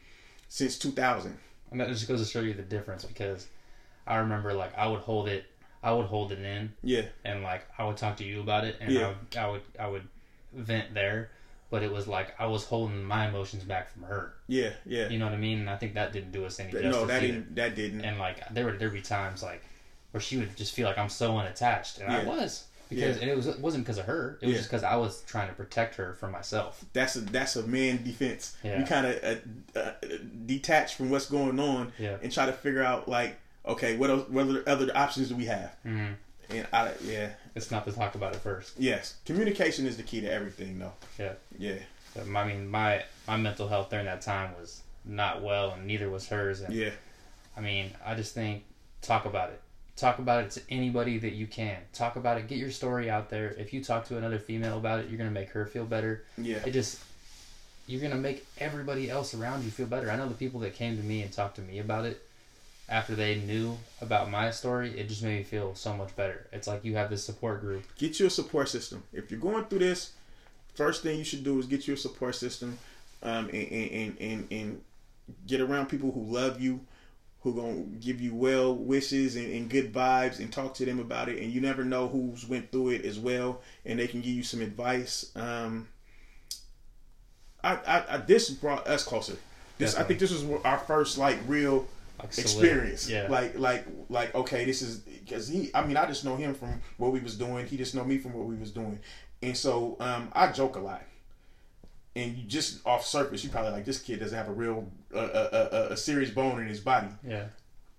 since 0.48 0.78
2000. 0.78 1.38
And 1.70 1.80
that 1.80 1.88
just 1.88 2.06
goes 2.08 2.20
to 2.24 2.26
show 2.30 2.40
you 2.40 2.52
the 2.54 2.62
difference 2.62 3.04
because 3.04 3.46
I 4.06 4.16
remember 4.16 4.52
like 4.52 4.76
I 4.76 4.86
would 4.88 5.00
hold 5.00 5.28
it, 5.28 5.44
I 5.82 5.92
would 5.92 6.06
hold 6.06 6.32
it 6.32 6.38
in, 6.40 6.72
Yeah, 6.82 7.02
and 7.24 7.42
like 7.42 7.64
I 7.78 7.84
would 7.84 7.96
talk 7.96 8.16
to 8.18 8.24
you 8.24 8.40
about 8.40 8.64
it, 8.64 8.76
and 8.80 8.92
Yeah. 8.92 9.06
I, 9.06 9.08
would, 9.08 9.18
I 9.38 9.46
would 9.48 9.62
I 9.80 9.86
would 9.88 10.08
vent 10.52 10.94
there, 10.94 11.30
but 11.74 11.82
it 11.82 11.90
was 11.92 12.06
like 12.06 12.28
I 12.40 12.46
was 12.46 12.64
holding 12.64 13.02
my 13.02 13.26
emotions 13.28 13.64
back 13.64 13.90
from 13.92 14.02
her. 14.04 14.34
yeah, 14.46 14.70
yeah. 14.86 15.08
You 15.08 15.18
know 15.18 15.24
what 15.24 15.34
I 15.34 15.38
mean? 15.38 15.58
And 15.58 15.68
I 15.70 15.76
think 15.76 15.94
that 15.94 16.12
didn't 16.12 16.30
do 16.30 16.44
us 16.46 16.60
any 16.60 16.70
justice 16.70 16.92
no, 16.92 17.04
that 17.06 17.22
either. 17.22 17.32
didn't. 17.32 17.54
That 17.56 17.74
didn't. 17.74 18.02
and 18.04 18.18
like 18.18 18.36
there 18.54 18.64
would 18.66 18.78
there 18.78 18.90
be 18.90 19.00
times 19.02 19.42
like 19.42 19.62
where 20.12 20.20
she 20.20 20.36
would 20.36 20.54
just 20.56 20.72
feel 20.74 20.86
like 20.86 20.96
I'm 20.98 21.08
so 21.08 21.36
unattached, 21.36 21.98
and 21.98 22.12
I 22.12 22.22
was 22.24 22.64
because 22.88 23.16
Yeah. 23.16 23.22
and 23.22 23.30
it 23.32 23.36
was 23.36 23.46
it 23.48 23.58
wasn't 23.58 23.82
because 23.84 23.98
of 23.98 24.04
her. 24.06 24.38
It 24.40 24.46
was 24.46 24.52
Yeah. 24.52 24.58
just 24.60 24.70
because 24.70 24.84
I 24.84 24.94
was 24.94 25.22
trying 25.26 25.48
to 25.48 25.54
protect 25.54 25.96
her 25.96 26.14
from 26.14 26.30
myself. 26.30 26.84
that's 26.92 27.16
a 27.16 27.20
that's 27.22 27.56
a 27.56 27.66
man 27.66 28.04
defense. 28.04 28.56
Yeah. 28.62 28.78
You 28.78 28.84
kind 28.86 29.06
of 29.08 29.14
uh, 29.24 29.78
uh, 29.80 29.90
detach 30.46 30.94
from 30.94 31.10
what's 31.10 31.26
going 31.28 31.58
on 31.58 31.92
Yeah. 31.98 32.16
and 32.22 32.30
try 32.32 32.46
to 32.46 32.52
figure 32.52 32.84
out 32.84 33.08
like, 33.08 33.36
okay, 33.66 33.96
what 33.96 34.10
else, 34.10 34.28
what 34.28 34.42
other, 34.46 34.62
other 34.68 34.96
options 34.96 35.28
do 35.30 35.36
we 35.36 35.46
have? 35.46 35.74
hmm 35.82 36.12
And 36.50 36.66
I, 36.72 36.92
yeah, 37.04 37.30
It's 37.54 37.70
not 37.70 37.84
to 37.86 37.92
talk 37.92 38.14
about 38.14 38.34
it 38.34 38.40
first. 38.40 38.74
yes, 38.78 39.14
communication 39.24 39.86
is 39.86 39.96
the 39.96 40.02
key 40.02 40.20
to 40.20 40.32
everything, 40.32 40.78
though. 40.78 40.92
Yeah. 41.18 41.32
Yeah, 41.58 41.78
I 42.20 42.44
mean, 42.44 42.68
my 42.68 43.02
my 43.26 43.36
mental 43.36 43.68
health 43.68 43.90
during 43.90 44.06
that 44.06 44.20
time 44.22 44.50
was 44.60 44.82
not 45.04 45.42
well, 45.42 45.72
and 45.72 45.86
neither 45.86 46.08
was 46.10 46.28
hers. 46.28 46.60
And 46.60 46.74
yeah, 46.74 46.90
I 47.56 47.60
mean, 47.60 47.90
I 48.04 48.14
just 48.14 48.34
think 48.34 48.64
talk 49.02 49.24
about 49.26 49.50
it. 49.50 49.60
Talk 49.96 50.18
about 50.18 50.42
it 50.44 50.50
to 50.52 50.62
anybody 50.70 51.18
that 51.18 51.32
you 51.34 51.46
can. 51.46 51.76
Talk 51.92 52.16
about 52.16 52.36
it. 52.38 52.48
Get 52.48 52.58
your 52.58 52.70
story 52.70 53.08
out 53.10 53.30
there. 53.30 53.48
If 53.58 53.72
you 53.72 53.82
talk 53.84 54.04
to 54.06 54.16
another 54.18 54.38
female 54.38 54.76
about 54.78 54.98
it, 55.00 55.08
you're 55.08 55.18
gonna 55.18 55.30
make 55.30 55.50
her 55.50 55.66
feel 55.66 55.84
better. 55.84 56.24
yeah, 56.38 56.58
it 56.66 56.72
just 56.72 57.00
you're 57.86 58.00
gonna 58.00 58.14
make 58.20 58.46
everybody 58.58 59.10
else 59.10 59.34
around 59.34 59.64
you 59.64 59.70
feel 59.70 59.86
better. 59.86 60.10
I 60.10 60.16
know 60.16 60.28
the 60.28 60.34
people 60.34 60.60
that 60.60 60.74
came 60.74 60.96
to 60.96 61.02
me 61.02 61.22
and 61.22 61.32
talked 61.32 61.56
to 61.56 61.62
me 61.62 61.78
about 61.80 62.04
it 62.06 62.22
after 62.88 63.14
they 63.14 63.36
knew 63.36 63.78
about 64.00 64.30
my 64.30 64.50
story, 64.50 64.98
it 64.98 65.08
just 65.08 65.22
made 65.22 65.38
me 65.38 65.42
feel 65.42 65.74
so 65.74 65.94
much 65.94 66.14
better. 66.16 66.46
It's 66.52 66.66
like 66.66 66.84
you 66.84 66.96
have 66.96 67.10
this 67.10 67.24
support 67.24 67.60
group. 67.60 67.84
get 67.96 68.20
you 68.20 68.26
a 68.26 68.30
support 68.30 68.68
system. 68.68 69.02
If 69.12 69.30
you're 69.30 69.40
going 69.40 69.64
through 69.64 69.78
this, 69.78 70.12
first 70.74 71.02
thing 71.02 71.18
you 71.18 71.24
should 71.24 71.44
do 71.44 71.58
is 71.58 71.66
get 71.66 71.88
you 71.88 71.94
a 71.94 71.96
support 71.96 72.34
system, 72.34 72.78
um, 73.22 73.48
and 73.48 73.54
and, 73.54 73.90
and, 73.90 74.16
and, 74.20 74.52
and 74.52 74.82
get 75.46 75.60
around 75.60 75.86
people 75.86 76.12
who 76.12 76.22
love 76.24 76.60
you, 76.60 76.80
who 77.40 77.54
gonna 77.54 77.80
give 78.00 78.20
you 78.20 78.34
well 78.34 78.74
wishes 78.74 79.36
and, 79.36 79.50
and 79.50 79.70
good 79.70 79.92
vibes, 79.92 80.38
and 80.38 80.52
talk 80.52 80.74
to 80.74 80.84
them 80.84 80.98
about 80.98 81.30
it. 81.30 81.42
And 81.42 81.50
you 81.50 81.62
never 81.62 81.84
know 81.84 82.06
who's 82.08 82.46
went 82.46 82.70
through 82.70 82.90
it 82.90 83.06
as 83.06 83.18
well, 83.18 83.62
and 83.86 83.98
they 83.98 84.06
can 84.06 84.20
give 84.20 84.32
you 84.32 84.42
some 84.42 84.60
advice. 84.60 85.30
Um, 85.34 85.88
I, 87.62 87.76
I, 87.76 88.04
I 88.10 88.16
this 88.18 88.50
brought 88.50 88.86
us 88.86 89.04
closer. 89.04 89.36
This 89.78 89.96
I 89.96 90.02
think 90.02 90.20
this 90.20 90.30
was 90.30 90.44
our 90.64 90.78
first 90.78 91.16
like 91.16 91.38
real 91.48 91.86
Like 92.18 92.38
experience. 92.38 93.08
Yeah. 93.10 93.26
Like 93.28 93.58
like 93.58 93.86
like 94.08 94.34
okay, 94.34 94.64
this 94.64 94.82
is 94.82 94.98
because 94.98 95.48
he. 95.48 95.70
I 95.74 95.84
mean, 95.86 95.96
I 95.96 96.06
just 96.06 96.24
know 96.24 96.36
him 96.36 96.54
from 96.54 96.80
what 96.96 97.12
we 97.12 97.20
was 97.20 97.36
doing. 97.36 97.66
He 97.66 97.76
just 97.76 97.94
know 97.94 98.04
me 98.04 98.18
from 98.18 98.32
what 98.34 98.46
we 98.46 98.56
was 98.56 98.70
doing, 98.70 98.98
and 99.42 99.56
so 99.56 99.96
um, 100.00 100.28
I 100.32 100.50
joke 100.52 100.76
a 100.76 100.80
lot. 100.80 101.02
And 102.16 102.36
you 102.36 102.44
just 102.44 102.86
off 102.86 103.04
surface, 103.04 103.42
you 103.42 103.50
probably 103.50 103.72
like 103.72 103.84
this 103.84 103.98
kid 104.00 104.20
doesn't 104.20 104.38
have 104.38 104.48
a 104.48 104.52
real 104.52 104.88
uh, 105.14 105.18
a, 105.18 105.58
a, 105.76 105.92
a 105.92 105.96
serious 105.96 106.30
bone 106.30 106.60
in 106.60 106.68
his 106.68 106.78
body. 106.80 107.08
yeah. 107.26 107.46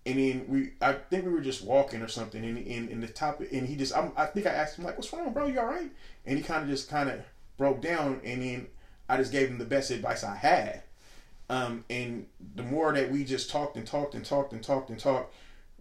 and 0.06 0.18
then 0.18 0.46
we, 0.48 0.72
I 0.82 0.94
think 0.94 1.26
we 1.26 1.32
were 1.34 1.42
just 1.42 1.64
walking 1.66 2.02
or 2.02 2.08
something, 2.08 2.44
and 2.44 2.58
in 2.58 2.88
in 2.88 3.02
the 3.02 3.08
top, 3.08 3.42
and 3.42 3.68
he 3.68 3.76
just, 3.76 3.96
I'm, 3.96 4.14
I 4.16 4.28
think 4.28 4.46
I 4.48 4.52
asked 4.52 4.78
him 4.80 4.86
like, 4.86 4.98
"What's 4.98 5.12
wrong, 5.12 5.34
bro? 5.34 5.48
You 5.48 5.60
all 5.60 5.66
right?" 5.66 5.92
And 6.26 6.38
he 6.38 6.44
kind 6.44 6.64
of 6.64 6.70
just 6.70 6.90
kind 6.90 7.10
of 7.10 7.20
broke 7.58 7.82
down, 7.82 8.22
and 8.24 8.42
then 8.42 8.68
I 9.10 9.18
just 9.18 9.34
gave 9.34 9.50
him 9.50 9.58
the 9.58 9.66
best 9.66 9.92
advice 9.92 10.24
I 10.24 10.36
had. 10.36 10.84
Um, 11.50 11.86
and 11.90 12.26
the 12.56 12.64
more 12.64 12.94
that 12.94 13.12
we 13.12 13.24
just 13.24 13.50
talked 13.50 13.78
and 13.78 13.86
talked 13.86 14.16
and 14.16 14.26
talked 14.26 14.54
and 14.54 14.64
talked 14.64 14.90
and 14.90 15.00
talked, 15.00 15.34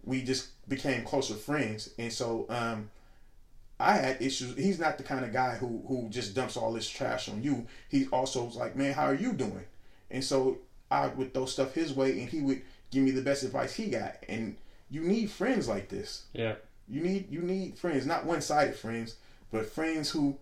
we 0.03 0.21
just 0.21 0.49
became 0.69 1.03
closer 1.03 1.33
friends. 1.33 1.89
And 1.97 2.13
so, 2.13 2.45
um, 2.49 2.91
I 3.79 3.93
had 3.93 4.21
issues. 4.21 4.55
He's 4.55 4.79
not 4.79 4.97
the 4.97 5.03
kind 5.03 5.25
of 5.25 5.33
guy 5.33 5.55
who 5.55 5.83
who 5.87 6.07
just 6.09 6.33
dumps 6.33 6.55
all 6.55 6.71
this 6.71 6.89
trash 6.89 7.27
on 7.27 7.43
you. 7.43 7.67
He 7.89 8.07
also 8.07 8.43
was 8.43 8.55
like, 8.55 8.75
"Man, 8.75 8.93
how 8.93 9.05
are 9.05 9.15
you 9.15 9.33
doing?" 9.33 9.65
And 10.09 10.23
so 10.23 10.59
I 10.89 11.07
would 11.07 11.33
throw 11.33 11.45
stuff 11.45 11.73
his 11.73 11.93
way, 11.93 12.19
and 12.19 12.29
he 12.29 12.41
would 12.41 12.61
give 12.91 13.03
me 13.03 13.11
the 13.11 13.21
best 13.21 13.43
advice 13.43 13.73
he 13.75 13.87
got. 13.87 14.17
And 14.29 14.55
you 14.89 15.01
need 15.01 15.29
friends 15.29 15.67
like 15.67 15.89
this. 15.89 16.25
Yeah. 16.33 16.55
You 16.87 17.01
need 17.01 17.29
you 17.29 17.41
need 17.41 17.77
friends, 17.77 18.05
not 18.05 18.25
one 18.25 18.41
sided 18.41 18.75
friends, 18.75 19.15
but 19.51 19.65
friends 19.65 20.11
who 20.11 20.37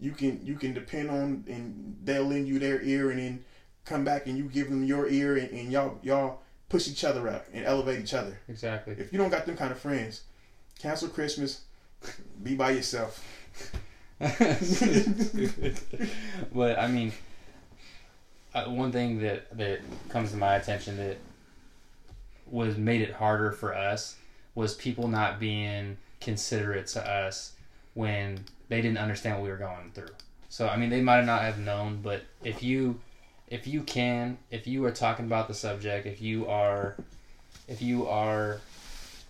you 0.00 0.12
can 0.12 0.40
you 0.44 0.54
can 0.54 0.72
depend 0.72 1.10
on, 1.10 1.44
and 1.48 1.98
they'll 2.04 2.24
lend 2.24 2.48
you 2.48 2.58
their 2.58 2.80
ear, 2.80 3.10
and 3.10 3.18
then 3.18 3.44
come 3.84 4.04
back 4.04 4.26
and 4.26 4.36
you 4.36 4.44
give 4.44 4.70
them 4.70 4.84
your 4.84 5.08
ear, 5.08 5.36
and, 5.36 5.50
and 5.50 5.72
y'all 5.72 5.98
y'all 6.02 6.40
push 6.68 6.88
each 6.88 7.04
other 7.04 7.28
up 7.28 7.46
and 7.52 7.64
elevate 7.64 8.00
each 8.00 8.14
other. 8.14 8.38
Exactly. 8.48 8.94
If 8.98 9.12
you 9.12 9.18
don't 9.18 9.30
got 9.30 9.46
them 9.46 9.56
kind 9.56 9.70
of 9.70 9.78
friends, 9.78 10.22
cancel 10.78 11.08
Christmas, 11.08 11.62
be 12.42 12.54
by 12.54 12.70
yourself. 12.70 13.22
but 14.18 14.28
I 16.78 16.86
mean, 16.88 17.12
uh, 18.54 18.64
one 18.66 18.92
thing 18.92 19.20
that 19.20 19.56
that 19.56 19.80
comes 20.08 20.30
to 20.30 20.36
my 20.36 20.56
attention 20.56 20.96
that 20.96 21.18
was 22.46 22.76
made 22.76 23.00
it 23.00 23.12
harder 23.12 23.50
for 23.52 23.74
us 23.74 24.16
was 24.54 24.74
people 24.74 25.08
not 25.08 25.40
being 25.40 25.96
considerate 26.20 26.86
to 26.86 27.10
us 27.10 27.52
when 27.94 28.44
they 28.68 28.80
didn't 28.80 28.98
understand 28.98 29.36
what 29.36 29.44
we 29.44 29.50
were 29.50 29.56
going 29.56 29.90
through. 29.92 30.14
So 30.48 30.68
I 30.68 30.76
mean, 30.76 30.90
they 30.90 31.00
might 31.00 31.24
not 31.24 31.42
have 31.42 31.58
known, 31.58 32.00
but 32.02 32.22
if 32.44 32.62
you 32.62 33.00
if 33.52 33.66
you 33.66 33.82
can, 33.82 34.38
if 34.50 34.66
you 34.66 34.82
are 34.86 34.90
talking 34.90 35.26
about 35.26 35.46
the 35.46 35.54
subject, 35.54 36.06
if 36.06 36.22
you 36.22 36.48
are 36.48 36.96
if 37.68 37.82
you 37.82 38.08
are 38.08 38.60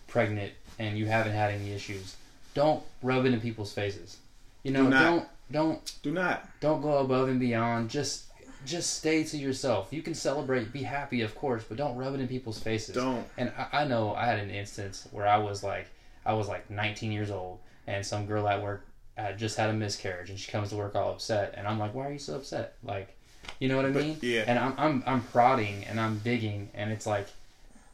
pregnant 0.07 0.53
and 0.79 0.97
you 0.97 1.05
haven't 1.05 1.33
had 1.33 1.51
any 1.51 1.73
issues, 1.73 2.15
don't 2.53 2.81
rub 3.01 3.25
it 3.25 3.33
in 3.33 3.41
people's 3.41 3.73
faces. 3.73 4.17
You 4.63 4.71
know, 4.71 4.85
Do 4.85 4.89
not. 4.89 5.03
don't 5.03 5.27
don't 5.51 5.93
Do 6.03 6.11
not. 6.11 6.47
don't 6.61 6.81
go 6.81 6.99
above 6.99 7.27
and 7.27 7.39
beyond. 7.39 7.89
Just 7.89 8.25
just 8.65 8.95
stay 8.95 9.25
to 9.25 9.37
yourself. 9.37 9.89
You 9.91 10.01
can 10.01 10.13
celebrate, 10.13 10.71
be 10.71 10.83
happy, 10.83 11.19
of 11.21 11.35
course, 11.35 11.65
but 11.67 11.77
don't 11.77 11.97
rub 11.97 12.13
it 12.15 12.21
in 12.21 12.29
people's 12.29 12.59
faces. 12.59 12.95
Don't. 12.95 13.25
And 13.37 13.51
I, 13.57 13.81
I 13.81 13.85
know 13.85 14.15
I 14.15 14.25
had 14.25 14.39
an 14.39 14.49
instance 14.49 15.05
where 15.11 15.27
I 15.27 15.37
was 15.37 15.63
like, 15.63 15.87
I 16.25 16.33
was 16.33 16.47
like 16.47 16.69
19 16.69 17.11
years 17.11 17.29
old, 17.29 17.59
and 17.87 18.05
some 18.05 18.25
girl 18.25 18.47
at 18.47 18.63
work 18.63 18.85
had 19.17 19.37
just 19.37 19.57
had 19.57 19.69
a 19.69 19.73
miscarriage, 19.73 20.29
and 20.29 20.39
she 20.39 20.49
comes 20.49 20.69
to 20.69 20.77
work 20.77 20.95
all 20.95 21.11
upset, 21.11 21.55
and 21.57 21.67
I'm 21.67 21.77
like, 21.77 21.93
why 21.93 22.07
are 22.07 22.13
you 22.13 22.19
so 22.19 22.35
upset? 22.35 22.75
Like, 22.85 23.13
you 23.59 23.67
know 23.67 23.75
what 23.77 23.85
I 23.85 23.91
But, 23.91 24.03
mean? 24.03 24.17
yeah. 24.21 24.43
And 24.47 24.57
I'm 24.59 24.73
I'm 24.77 25.03
I'm 25.05 25.21
prodding 25.21 25.83
and 25.85 25.99
I'm 25.99 26.19
digging, 26.19 26.69
and 26.73 26.91
it's 26.91 27.05
like, 27.05 27.27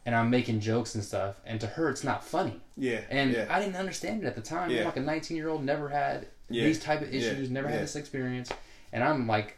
and 0.05 0.15
I'm 0.15 0.29
making 0.29 0.59
jokes 0.61 0.95
and 0.95 1.03
stuff, 1.03 1.35
and 1.45 1.59
to 1.61 1.67
her 1.67 1.89
it's 1.89 2.03
not 2.03 2.23
funny. 2.23 2.59
Yeah. 2.77 3.01
And 3.09 3.31
yeah. 3.31 3.47
I 3.49 3.59
didn't 3.59 3.75
understand 3.75 4.23
it 4.23 4.27
at 4.27 4.35
the 4.35 4.41
time. 4.41 4.69
Yeah. 4.71 4.79
I'm 4.79 4.85
like 4.85 4.97
a 4.97 5.01
19 5.01 5.35
year 5.37 5.49
old, 5.49 5.63
never 5.63 5.89
had 5.89 6.27
Yeah. 6.49 6.63
these 6.65 6.79
type 6.79 7.01
of 7.01 7.13
issues, 7.13 7.49
never 7.49 7.67
had 7.67 7.81
this 7.81 7.95
experience, 7.95 8.51
and 8.93 9.03
I'm 9.03 9.27
like, 9.27 9.57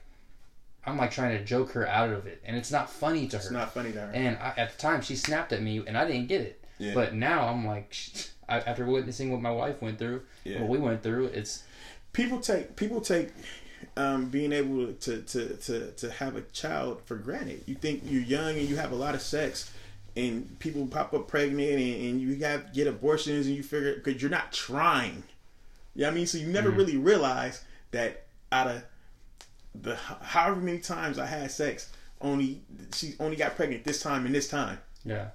I'm 0.85 0.97
like 0.97 1.11
trying 1.11 1.37
to 1.37 1.43
joke 1.43 1.71
her 1.73 1.87
out 1.87 2.09
of 2.09 2.25
it, 2.25 2.41
and 2.45 2.57
it's 2.57 2.71
not 2.71 2.89
funny 2.89 3.27
to 3.27 3.37
her. 3.37 3.41
it's 3.43 3.51
not 3.51 3.73
funny 3.73 3.91
to 3.91 3.99
her. 4.01 4.11
And 4.13 4.37
I, 4.37 4.53
at 4.57 4.71
the 4.73 4.77
time, 4.81 5.01
she 5.01 5.15
snapped 5.15 5.53
at 5.53 5.61
me, 5.61 5.83
and 5.85 5.97
I 5.97 6.05
didn't 6.05 6.27
get 6.27 6.41
it. 6.41 6.63
Yeah. 6.79 6.95
But 6.95 7.13
now 7.13 7.47
I'm 7.47 7.65
like, 7.67 7.95
after 8.49 8.85
witnessing 8.85 9.31
what 9.31 9.41
my 9.41 9.51
wife 9.51 9.81
went 9.81 9.99
through, 9.99 10.23
Yeah. 10.43 10.59
what 10.61 10.69
we 10.69 10.79
went 10.79 11.03
through, 11.03 11.27
it's 11.27 11.63
people 12.13 12.39
take 12.41 12.75
people 12.75 12.99
take 12.99 13.29
um, 13.97 14.25
being 14.29 14.51
able 14.51 14.93
to, 14.93 15.21
to, 15.21 15.55
to, 15.57 15.91
to 15.91 16.11
have 16.11 16.35
a 16.35 16.41
child 16.41 17.01
for 17.05 17.15
granted. 17.15 17.63
You 17.65 17.75
think 17.75 18.03
you're 18.05 18.21
young 18.21 18.57
and 18.57 18.67
you 18.67 18.77
have 18.77 18.91
a 18.91 18.95
lot 18.95 19.15
of 19.15 19.21
sex, 19.21 19.71
and 20.15 20.57
people 20.59 20.87
pop 20.87 21.13
up 21.13 21.27
pregnant, 21.27 21.71
and, 21.71 21.79
and 22.05 22.21
you 22.21 22.35
have 22.43 22.73
get 22.73 22.87
abortions, 22.87 23.47
and 23.47 23.55
you 23.55 23.63
figure 23.63 23.95
because 23.95 24.21
you're 24.21 24.31
not 24.31 24.51
trying. 24.51 25.23
Yeah, 25.95 26.07
I 26.07 26.11
mean, 26.11 26.25
so 26.25 26.37
you 26.37 26.47
never 26.47 26.69
really 26.69 26.97
realize 26.97 27.63
that 27.91 28.23
out 28.51 28.67
of 28.67 28.83
the 29.73 29.95
however 29.95 30.59
many 30.59 30.79
times 30.79 31.19
I 31.19 31.25
had 31.25 31.51
sex, 31.51 31.89
only 32.21 32.61
she 32.93 33.15
only 33.19 33.35
got 33.35 33.55
pregnant 33.55 33.83
this 33.83 34.01
time 34.01 34.25
and 34.25 34.33
this 34.33 34.47
time. 34.49 34.79
yeah, 35.05 35.29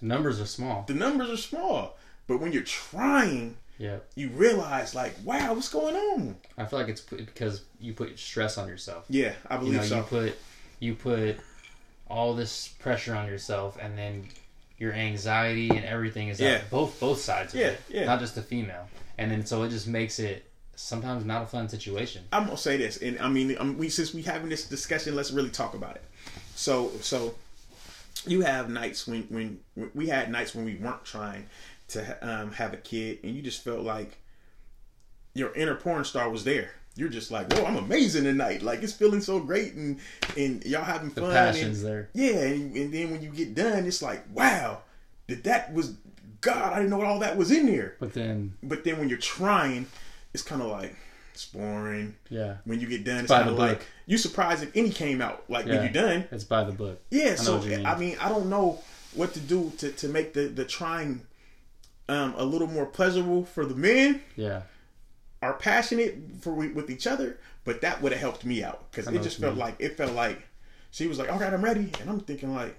the 0.00 0.06
numbers 0.06 0.40
are 0.40 0.46
small. 0.46 0.84
The 0.86 0.94
numbers 0.94 1.30
are 1.30 1.36
small, 1.36 1.96
but 2.26 2.38
when 2.40 2.52
you're 2.52 2.62
trying, 2.62 3.56
Yeah, 3.78 3.98
you 4.16 4.28
realize 4.30 4.94
like, 4.94 5.14
wow, 5.24 5.54
what's 5.54 5.68
going 5.68 5.94
on? 5.94 6.36
I 6.56 6.64
feel 6.66 6.80
like 6.80 6.88
it's 6.88 7.00
because 7.00 7.62
you 7.80 7.92
put 7.92 8.18
stress 8.18 8.58
on 8.58 8.68
yourself. 8.68 9.04
Yeah, 9.08 9.34
I 9.48 9.54
You 9.54 9.60
believe 9.60 9.74
know, 9.76 9.82
so. 9.84 9.96
you 9.98 10.02
put 10.02 10.38
you 10.80 10.94
put 10.94 11.36
all 12.08 12.34
this 12.34 12.68
pressure 12.80 13.14
on 13.14 13.26
yourself, 13.28 13.78
and 13.80 13.96
then 13.96 14.26
your 14.78 14.92
anxiety 14.92 15.68
and 15.70 15.84
everything 15.84 16.28
is 16.28 16.40
Yeah. 16.40 16.60
both 16.70 16.98
both 16.98 17.20
sides 17.20 17.54
of 17.54 17.60
Yeah, 17.60 17.66
it, 17.68 17.80
yeah. 17.88 18.04
not 18.04 18.18
just 18.20 18.34
the 18.34 18.42
female. 18.42 18.88
And 19.16 19.30
then 19.30 19.46
so 19.46 19.62
it 19.62 19.70
just 19.70 19.86
makes 19.88 20.18
it 20.18 20.44
sometimes 20.76 21.24
not 21.24 21.42
a 21.42 21.46
fun 21.46 21.68
situation. 21.68 22.22
I'm 22.32 22.44
gonna 22.46 22.56
say 22.56 22.76
this, 22.76 22.96
and 22.98 23.18
I 23.20 23.28
mean, 23.28 23.56
um, 23.58 23.78
we 23.78 23.88
since 23.90 24.12
we 24.14 24.22
having 24.22 24.48
this 24.48 24.64
discussion, 24.64 25.14
let's 25.14 25.30
really 25.30 25.50
talk 25.50 25.74
about 25.74 25.96
it. 25.96 26.04
So, 26.56 26.90
so 27.00 27.34
you 28.26 28.40
have 28.42 28.68
nights 28.70 29.06
when 29.06 29.22
when 29.30 29.60
we 29.94 30.08
had 30.08 30.30
nights 30.32 30.52
when 30.54 30.64
we 30.64 30.74
weren't 30.76 31.04
trying 31.04 31.46
to 31.88 32.18
um, 32.22 32.52
have 32.52 32.72
a 32.74 32.76
kid, 32.78 33.18
and 33.22 33.34
you 33.34 33.42
just 33.42 33.62
felt 33.64 33.80
like 33.80 34.18
your 35.34 35.54
inner 35.54 35.74
porn 35.74 36.04
star 36.04 36.28
was 36.30 36.44
there. 36.44 36.70
You're 36.96 37.08
just 37.08 37.30
like, 37.30 37.52
whoa, 37.52 37.64
I'm 37.64 37.76
amazing 37.76 38.24
tonight. 38.24 38.62
Like 38.62 38.82
it's 38.82 38.92
feeling 38.92 39.20
so 39.20 39.38
great, 39.40 39.74
and 39.74 40.00
and 40.36 40.64
y'all 40.64 40.82
having 40.82 41.10
The 41.10 41.20
fun. 41.22 41.32
passion's 41.32 41.82
and, 41.82 41.88
there. 41.88 42.08
Yeah, 42.12 42.40
and, 42.40 42.76
and 42.76 42.92
then 42.92 43.10
when 43.10 43.22
you 43.22 43.30
get 43.30 43.54
done, 43.54 43.86
it's 43.86 44.02
like, 44.02 44.24
wow, 44.34 44.82
that 45.28 45.44
that 45.44 45.72
was 45.72 45.94
God. 46.40 46.72
I 46.72 46.76
didn't 46.76 46.90
know 46.90 47.02
all 47.02 47.20
that 47.20 47.36
was 47.36 47.50
in 47.52 47.66
there. 47.66 47.94
But 48.00 48.14
then, 48.14 48.54
But 48.62 48.82
then 48.84 48.98
when 48.98 49.08
you're 49.08 49.18
trying, 49.18 49.86
it's 50.34 50.42
kind 50.42 50.60
of 50.60 50.68
like 50.68 50.96
it's 51.34 51.46
boring 51.46 52.16
yeah, 52.30 52.56
when 52.64 52.80
you 52.80 52.88
get 52.88 53.04
done, 53.04 53.20
it's 53.20 53.28
By 53.28 53.38
kind 53.42 53.50
of 53.50 53.58
like 53.58 53.86
you 54.06 54.18
surprised 54.18 54.64
if 54.64 54.76
any 54.76 54.90
came 54.90 55.22
out. 55.22 55.44
Like 55.48 55.66
yeah, 55.66 55.74
when 55.74 55.82
you're 55.84 55.92
done, 55.92 56.24
it's 56.32 56.42
by 56.42 56.64
the 56.64 56.72
book. 56.72 57.00
yeah. 57.10 57.30
know 57.30 57.34
So 57.36 57.60
mean. 57.60 57.86
I 57.86 57.96
mean, 57.96 58.16
I 58.20 58.28
don't 58.28 58.50
know 58.50 58.80
what 59.14 59.34
to 59.34 59.40
do 59.40 59.72
to, 59.78 59.92
to 59.92 60.08
make 60.08 60.32
the 60.34 60.48
the 60.48 60.64
trying 60.64 61.20
um, 62.08 62.34
a 62.36 62.44
little 62.44 62.66
more 62.68 62.86
pleasurable 62.86 63.44
for 63.44 63.64
the 63.66 63.74
men. 63.74 64.22
Yeah, 64.36 64.62
Are 65.42 65.54
passionate 65.54 66.16
for 66.40 66.52
with 66.54 66.90
each 66.90 67.06
other, 67.06 67.38
but 67.64 67.80
that 67.82 68.00
would 68.02 68.12
have 68.12 68.20
helped 68.20 68.44
me 68.44 68.62
out 68.62 68.90
because 68.90 69.06
it 69.08 69.22
just 69.22 69.38
felt 69.38 69.54
mean. 69.54 69.60
like 69.60 69.76
it 69.78 69.96
felt 69.96 70.12
like 70.12 70.42
she 70.90 71.06
was 71.06 71.18
like, 71.18 71.30
"All 71.30 71.38
right, 71.38 71.52
I'm 71.52 71.62
ready," 71.62 71.90
and 72.00 72.08
I'm 72.08 72.20
thinking 72.20 72.54
like, 72.54 72.76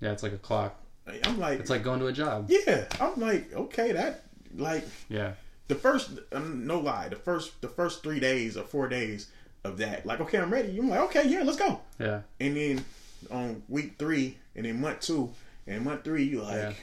yeah, 0.00 0.12
it's 0.12 0.22
like 0.22 0.32
a 0.32 0.38
clock. 0.38 0.80
I'm 1.24 1.38
like, 1.38 1.60
It's 1.60 1.68
like 1.68 1.82
going 1.82 2.00
to 2.00 2.06
a 2.06 2.12
job. 2.12 2.48
yeah, 2.48 2.86
I'm 2.98 3.20
like, 3.20 3.52
okay, 3.52 3.92
that 3.92 4.22
like 4.56 4.84
Yeah, 5.10 5.32
the 5.68 5.74
first 5.74 6.18
um, 6.32 6.66
no 6.66 6.80
lie 6.80 7.08
the 7.08 7.16
first 7.16 7.60
the 7.60 7.68
first 7.68 8.02
three 8.02 8.20
days 8.20 8.56
or 8.56 8.64
four 8.64 8.88
days 8.88 9.28
of 9.64 9.78
that 9.78 10.04
like 10.04 10.20
okay 10.20 10.38
i'm 10.38 10.52
ready 10.52 10.78
i'm 10.78 10.88
like 10.90 11.00
okay 11.00 11.26
yeah 11.26 11.42
let's 11.42 11.56
go 11.58 11.80
yeah, 11.98 12.20
and 12.38 12.56
then 12.56 12.84
on 13.30 13.62
week 13.68 13.94
three 13.98 14.36
and 14.54 14.66
then 14.66 14.80
month 14.80 15.00
two 15.00 15.32
and 15.66 15.82
month 15.84 16.04
three 16.04 16.24
you 16.24 16.42
like 16.42 16.76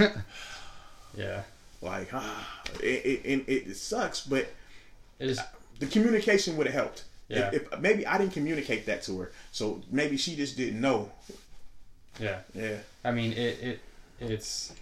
yeah. 0.00 0.08
like 1.82 2.08
ah 2.12 2.60
it, 2.82 2.86
it, 3.24 3.44
it, 3.48 3.68
it 3.70 3.76
sucks 3.76 4.20
but 4.22 4.46
It 5.18 5.28
is. 5.30 5.40
the 5.78 5.86
communication 5.86 6.56
would 6.56 6.66
have 6.66 6.74
helped 6.74 7.04
Yeah. 7.28 7.50
if, 7.52 7.72
if 7.72 7.80
maybe 7.80 8.06
i 8.06 8.16
didn't 8.18 8.32
communicate 8.32 8.86
that 8.86 9.02
to 9.04 9.18
her 9.20 9.32
so 9.52 9.82
maybe 9.90 10.16
she 10.16 10.36
just 10.36 10.56
didn't 10.56 10.80
know 10.80 11.10
Yeah. 12.18 12.38
yeah 12.54 12.78
I 13.04 13.10
mean, 13.12 13.32
it, 13.32 13.60
it 13.62 13.80
it's 14.20 14.72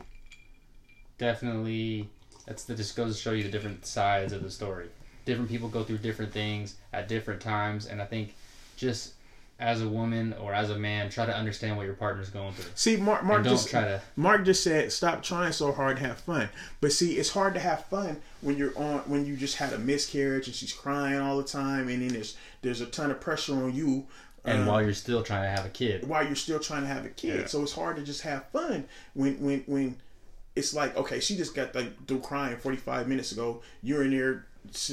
definitely 1.19 2.09
that's 2.47 2.65
that 2.65 2.77
just 2.77 2.97
goes 2.97 3.17
to 3.17 3.23
show 3.23 3.33
you 3.33 3.43
the 3.43 3.49
different 3.51 3.87
sides 3.87 4.33
of 4.33 4.43
the 4.43 4.51
story. 4.51 4.89
Different 5.25 5.49
people 5.51 5.69
go 5.69 5.83
through 5.83 5.99
different 5.99 6.33
things 6.33 6.77
at 6.93 7.09
different 7.09 7.41
times, 7.41 7.87
and 7.87 8.01
I 8.03 8.05
think 8.05 8.35
just 8.77 9.14
as 9.61 9.83
a 9.83 9.89
woman 9.89 10.35
or 10.41 10.53
as 10.53 10.71
a 10.71 10.77
man, 10.79 11.09
try 11.11 11.25
to 11.25 11.37
understand 11.37 11.77
what 11.77 11.87
your 11.87 11.95
partner's 11.95 12.29
going 12.29 12.53
through. 12.55 12.71
see 12.75 12.97
mark 12.97 13.23
mark 13.23 13.45
don't 13.45 13.53
just 13.53 13.69
try 13.71 13.83
to- 13.83 14.03
mark 14.17 14.45
just 14.45 14.63
said 14.65 14.91
stop 14.93 15.23
trying 15.23 15.53
so 15.53 15.71
hard 15.73 15.97
and 15.97 16.07
have 16.07 16.19
fun 16.19 16.49
but 16.81 16.93
see 16.93 17.13
it's 17.15 17.31
hard 17.31 17.55
to 17.55 17.61
have 17.61 17.85
fun 17.87 18.21
when 18.41 18.57
you're 18.57 18.77
on 18.77 18.99
when 19.07 19.25
you 19.25 19.37
just 19.37 19.57
had 19.57 19.73
a 19.73 19.79
miscarriage 19.79 20.47
and 20.49 20.57
she's 20.57 20.73
crying 20.73 21.21
all 21.21 21.37
the 21.37 21.45
time 21.45 21.89
and 21.89 22.03
then 22.03 22.09
there's 22.09 22.37
there's 22.63 22.81
a 22.81 22.87
ton 22.87 23.11
of 23.13 23.21
pressure 23.21 23.55
on 23.55 23.73
you 23.73 24.07
And 24.45 24.63
um, 24.63 24.67
while 24.67 24.83
you're 24.83 24.93
still 24.93 25.23
trying 25.23 25.43
to 25.45 25.49
have 25.57 25.65
a 25.65 25.71
kid, 25.71 26.07
while 26.09 26.25
you're 26.27 26.35
still 26.35 26.59
trying 26.61 26.83
to 26.83 26.89
have 26.89 27.05
a 27.07 27.11
kid. 27.11 27.41
Yeah. 27.41 27.47
So 27.47 27.63
it's 27.63 27.73
hard 27.73 27.97
to 27.97 28.03
just 28.03 28.23
have 28.23 28.45
fun 28.49 28.85
when 29.15 29.41
when 29.41 29.61
when 29.67 29.97
it's 30.57 30.75
like 30.75 30.97
okay, 30.97 31.21
she 31.21 31.37
just 31.37 31.55
got 31.55 31.75
like 31.75 32.07
through 32.07 32.21
crying 32.21 32.57
45 32.57 33.09
minutes 33.09 33.33
ago. 33.33 33.63
You're 33.83 34.03
in 34.05 34.11
there 34.11 34.47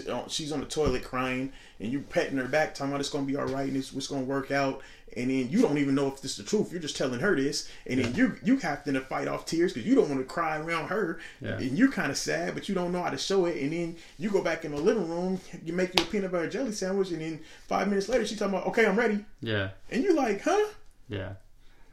Uh, 0.09 0.27
she's 0.27 0.51
on 0.51 0.59
the 0.59 0.65
toilet 0.65 1.03
crying, 1.03 1.51
and 1.79 1.91
you 1.91 2.01
petting 2.01 2.37
her 2.37 2.45
back, 2.47 2.75
talking 2.75 2.91
about 2.91 2.99
it's 2.99 3.09
gonna 3.09 3.25
be 3.25 3.35
all 3.37 3.45
right 3.45 3.67
and 3.67 3.77
it's, 3.77 3.93
it's 3.93 4.07
gonna 4.07 4.23
work 4.23 4.51
out, 4.51 4.81
and 5.15 5.29
then 5.29 5.49
you 5.49 5.61
don't 5.61 5.77
even 5.77 5.95
know 5.95 6.07
if 6.07 6.21
this 6.21 6.31
is 6.31 6.37
the 6.37 6.43
truth. 6.43 6.71
You're 6.71 6.81
just 6.81 6.97
telling 6.97 7.19
her 7.21 7.35
this, 7.35 7.69
and 7.87 7.99
then 8.03 8.13
you 8.13 8.35
you 8.43 8.57
have 8.57 8.83
to 8.83 8.99
fight 9.01 9.27
off 9.27 9.45
tears 9.45 9.73
because 9.73 9.87
you 9.87 9.95
don't 9.95 10.09
want 10.09 10.19
to 10.21 10.25
cry 10.25 10.57
around 10.57 10.89
her, 10.89 11.19
Yeah. 11.41 11.57
and 11.57 11.77
you're 11.77 11.91
kind 11.91 12.11
of 12.11 12.17
sad, 12.17 12.53
but 12.53 12.67
you 12.69 12.75
don't 12.75 12.91
know 12.91 13.01
how 13.01 13.09
to 13.11 13.17
show 13.17 13.45
it, 13.45 13.61
and 13.61 13.71
then 13.71 13.95
you 14.19 14.29
go 14.29 14.41
back 14.43 14.65
in 14.65 14.71
the 14.71 14.81
living 14.81 15.07
room, 15.09 15.39
you 15.63 15.71
make 15.73 15.97
you 15.97 16.03
a 16.03 16.07
peanut 16.07 16.31
butter 16.31 16.49
jelly 16.49 16.73
sandwich, 16.73 17.11
and 17.11 17.21
then 17.21 17.39
five 17.67 17.87
minutes 17.87 18.09
later 18.09 18.25
she's 18.25 18.37
talking 18.39 18.53
about, 18.55 18.67
okay, 18.67 18.85
I'm 18.85 18.97
ready, 18.99 19.23
Yeah. 19.41 19.69
and 19.89 20.03
you're 20.03 20.15
like, 20.15 20.41
huh? 20.41 20.67
Yeah. 21.07 21.33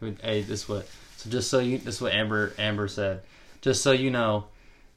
I 0.03 0.05
mean, 0.05 0.19
Hey, 0.23 0.43
this 0.43 0.63
is 0.63 0.69
what. 0.69 0.87
So 1.17 1.31
just 1.31 1.49
so 1.51 1.59
you, 1.61 1.79
this 1.79 1.97
is 1.97 2.01
what 2.01 2.13
Amber 2.13 2.53
Amber 2.59 2.87
said. 2.89 3.23
Just 3.61 3.83
so 3.83 3.91
you 3.93 4.11
know, 4.11 4.45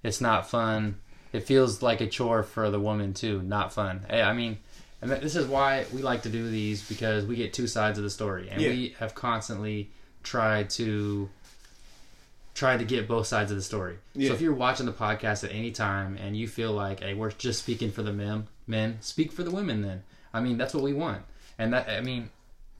it's 0.03 0.21
not 0.21 0.47
fun. 0.49 0.97
It 1.33 1.41
feels 1.43 1.81
like 1.81 2.01
a 2.01 2.07
chore 2.07 2.43
for 2.43 2.69
the 2.69 2.79
woman 2.79 3.13
too. 3.13 3.41
Not 3.41 3.71
fun. 3.73 4.05
Hey, 4.09 4.21
I 4.21 4.33
mean, 4.33 4.57
and 5.01 5.09
this 5.11 5.35
is 5.35 5.47
why 5.47 5.85
we 5.93 6.01
like 6.01 6.23
to 6.23 6.29
do 6.29 6.49
these 6.49 6.87
because 6.87 7.25
we 7.25 7.35
get 7.35 7.53
two 7.53 7.67
sides 7.67 7.97
of 7.97 8.03
the 8.03 8.09
story, 8.09 8.49
and 8.49 8.61
Yeah. 8.61 8.69
we 8.69 8.95
have 8.99 9.15
constantly 9.15 9.89
tried 10.23 10.69
to 10.71 11.29
tried 12.53 12.79
to 12.79 12.85
get 12.85 13.07
both 13.07 13.25
sides 13.27 13.49
of 13.49 13.55
the 13.57 13.63
story. 13.63 13.97
Yeah. 14.13 14.27
So 14.27 14.33
if 14.35 14.41
you're 14.41 14.53
watching 14.53 14.85
the 14.85 14.91
podcast 14.91 15.43
at 15.45 15.51
any 15.53 15.71
time 15.71 16.17
and 16.21 16.35
you 16.35 16.47
feel 16.49 16.73
like, 16.73 16.99
hey, 16.99 17.13
we're 17.13 17.31
just 17.31 17.59
speaking 17.63 17.91
for 17.91 18.03
the 18.03 18.11
men, 18.11 18.47
men, 18.67 18.97
speak 18.99 19.31
for 19.31 19.43
the 19.43 19.51
women. 19.51 19.81
Then 19.81 20.03
I 20.33 20.41
mean, 20.41 20.57
that's 20.57 20.73
what 20.73 20.83
we 20.83 20.93
want, 20.93 21.23
and 21.57 21.73
that 21.73 21.89
I 21.89 22.01
mean, 22.01 22.29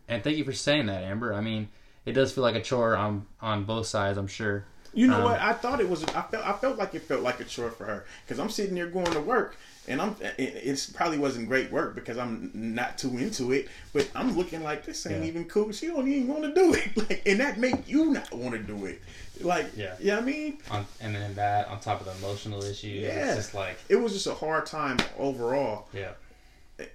and 0.08 0.24
thank 0.24 0.38
you 0.38 0.44
for 0.44 0.54
saying 0.54 0.88
that, 0.88 1.04
Amber. 1.04 1.34
I 1.34 1.42
mean, 1.42 1.70
it 2.06 2.12
does 2.14 2.34
feel 2.34 2.44
like 2.44 2.56
a 2.56 2.62
chore 2.62 2.96
on 2.98 3.26
on 3.42 3.64
both 3.64 3.88
sides. 3.88 4.18
I'm 4.18 4.28
sure. 4.28 4.66
You 4.94 5.08
know 5.08 5.18
Um, 5.20 5.24
what? 5.24 5.40
I 5.40 5.54
thought 5.54 5.80
it 5.80 5.90
was. 5.90 6.04
I 6.04 6.22
felt. 6.22 6.46
I 6.46 6.54
felt 6.54 6.78
like 6.78 6.94
it 6.96 7.04
felt 7.04 7.22
like 7.22 7.40
a 7.40 7.46
chore 7.46 7.72
for 7.72 7.86
her 7.86 8.06
because 8.26 8.40
I'm 8.40 8.50
sitting 8.50 8.76
there 8.76 8.88
going 8.88 9.06
to 9.14 9.22
work, 9.22 9.56
and 9.88 10.02
I'm. 10.02 10.16
It 10.38 10.54
it's 10.64 10.88
probably 10.88 11.18
wasn't 11.18 11.48
great 11.48 11.72
work 11.72 11.96
because 11.96 12.18
I'm 12.18 12.52
not 12.54 12.98
too 12.98 13.18
into 13.18 13.54
it. 13.54 13.70
But 13.94 14.10
I'm 14.14 14.36
looking 14.38 14.64
like 14.64 14.86
this 14.86 15.06
ain't 15.06 15.22
Yeah. 15.22 15.28
even 15.30 15.46
cool. 15.46 15.72
She 15.72 15.88
don't 15.88 16.08
even 16.08 16.28
want 16.28 16.44
to 16.44 16.54
do 16.54 16.74
it. 16.74 16.90
Like, 17.10 17.22
and 17.26 17.40
that 17.40 17.58
make 17.58 17.88
you 17.88 18.12
not 18.12 18.34
want 18.34 18.54
to 18.56 18.60
do 18.60 18.86
it. 18.86 19.02
Like, 19.40 19.68
Yeah. 19.78 19.96
yeah. 20.00 20.18
I 20.18 20.22
mean, 20.22 20.58
On, 20.70 20.86
and 21.00 21.16
then 21.16 21.36
that 21.36 21.68
on 21.70 21.80
top 21.80 22.02
of 22.02 22.06
the 22.08 22.14
emotional 22.28 22.62
issues, 22.62 23.02
Yeah. 23.04 23.28
it's 23.30 23.36
just 23.38 23.54
like 23.54 23.78
it 23.88 23.96
was 23.96 24.12
just 24.12 24.28
a 24.28 24.34
hard 24.34 24.66
time 24.66 24.98
overall, 25.18 25.88
yeah, 25.94 26.12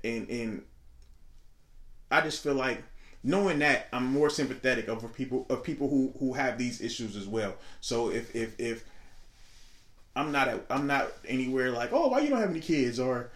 and 0.05 0.29
and 0.29 0.63
I 2.11 2.21
just 2.21 2.43
feel 2.43 2.55
like 2.55 2.83
knowing 3.23 3.59
that 3.61 3.89
I'm 3.93 4.07
more 4.07 4.31
sympathetic 4.31 4.89
over 4.89 5.09
people 5.09 5.47
of 5.49 5.63
people 5.65 5.89
who 5.89 6.13
who 6.19 6.33
have 6.35 6.59
these 6.59 6.81
issues 6.81 7.17
as 7.17 7.27
well. 7.27 7.55
So 7.81 8.11
if 8.11 8.35
if 8.35 8.59
if 8.61 8.85
I'm 10.15 10.33
not 10.33 10.49
at, 10.49 10.65
I'm 10.71 10.87
not 10.87 11.09
anywhere 11.27 11.71
like 11.71 11.93
oh 11.93 12.09
why 12.09 12.21
you 12.21 12.31
don't 12.31 12.41
have 12.41 12.51
any 12.51 12.61
kids 12.61 12.99
or 12.99 13.31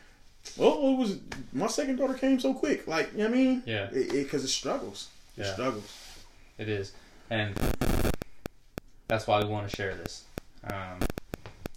oh 0.58 0.94
it 0.94 0.98
was 0.98 1.18
my 1.52 1.66
second 1.66 1.96
daughter 1.96 2.14
came 2.14 2.40
so 2.40 2.54
quick 2.54 2.86
like 2.86 3.12
you 3.12 3.18
know 3.18 3.24
what 3.24 3.34
I 3.34 3.36
mean 3.36 3.62
Yeah. 3.66 3.86
because 3.92 4.42
it, 4.42 4.46
it 4.46 4.48
struggles 4.48 5.08
it 5.36 5.42
Yeah. 5.42 5.52
struggles 5.52 5.96
it 6.58 6.68
is, 6.68 6.92
and 7.30 7.54
that's 9.08 9.26
why 9.26 9.42
we 9.42 9.48
want 9.48 9.68
to 9.68 9.74
share 9.74 9.94
this. 9.94 10.24
Um, 10.64 10.98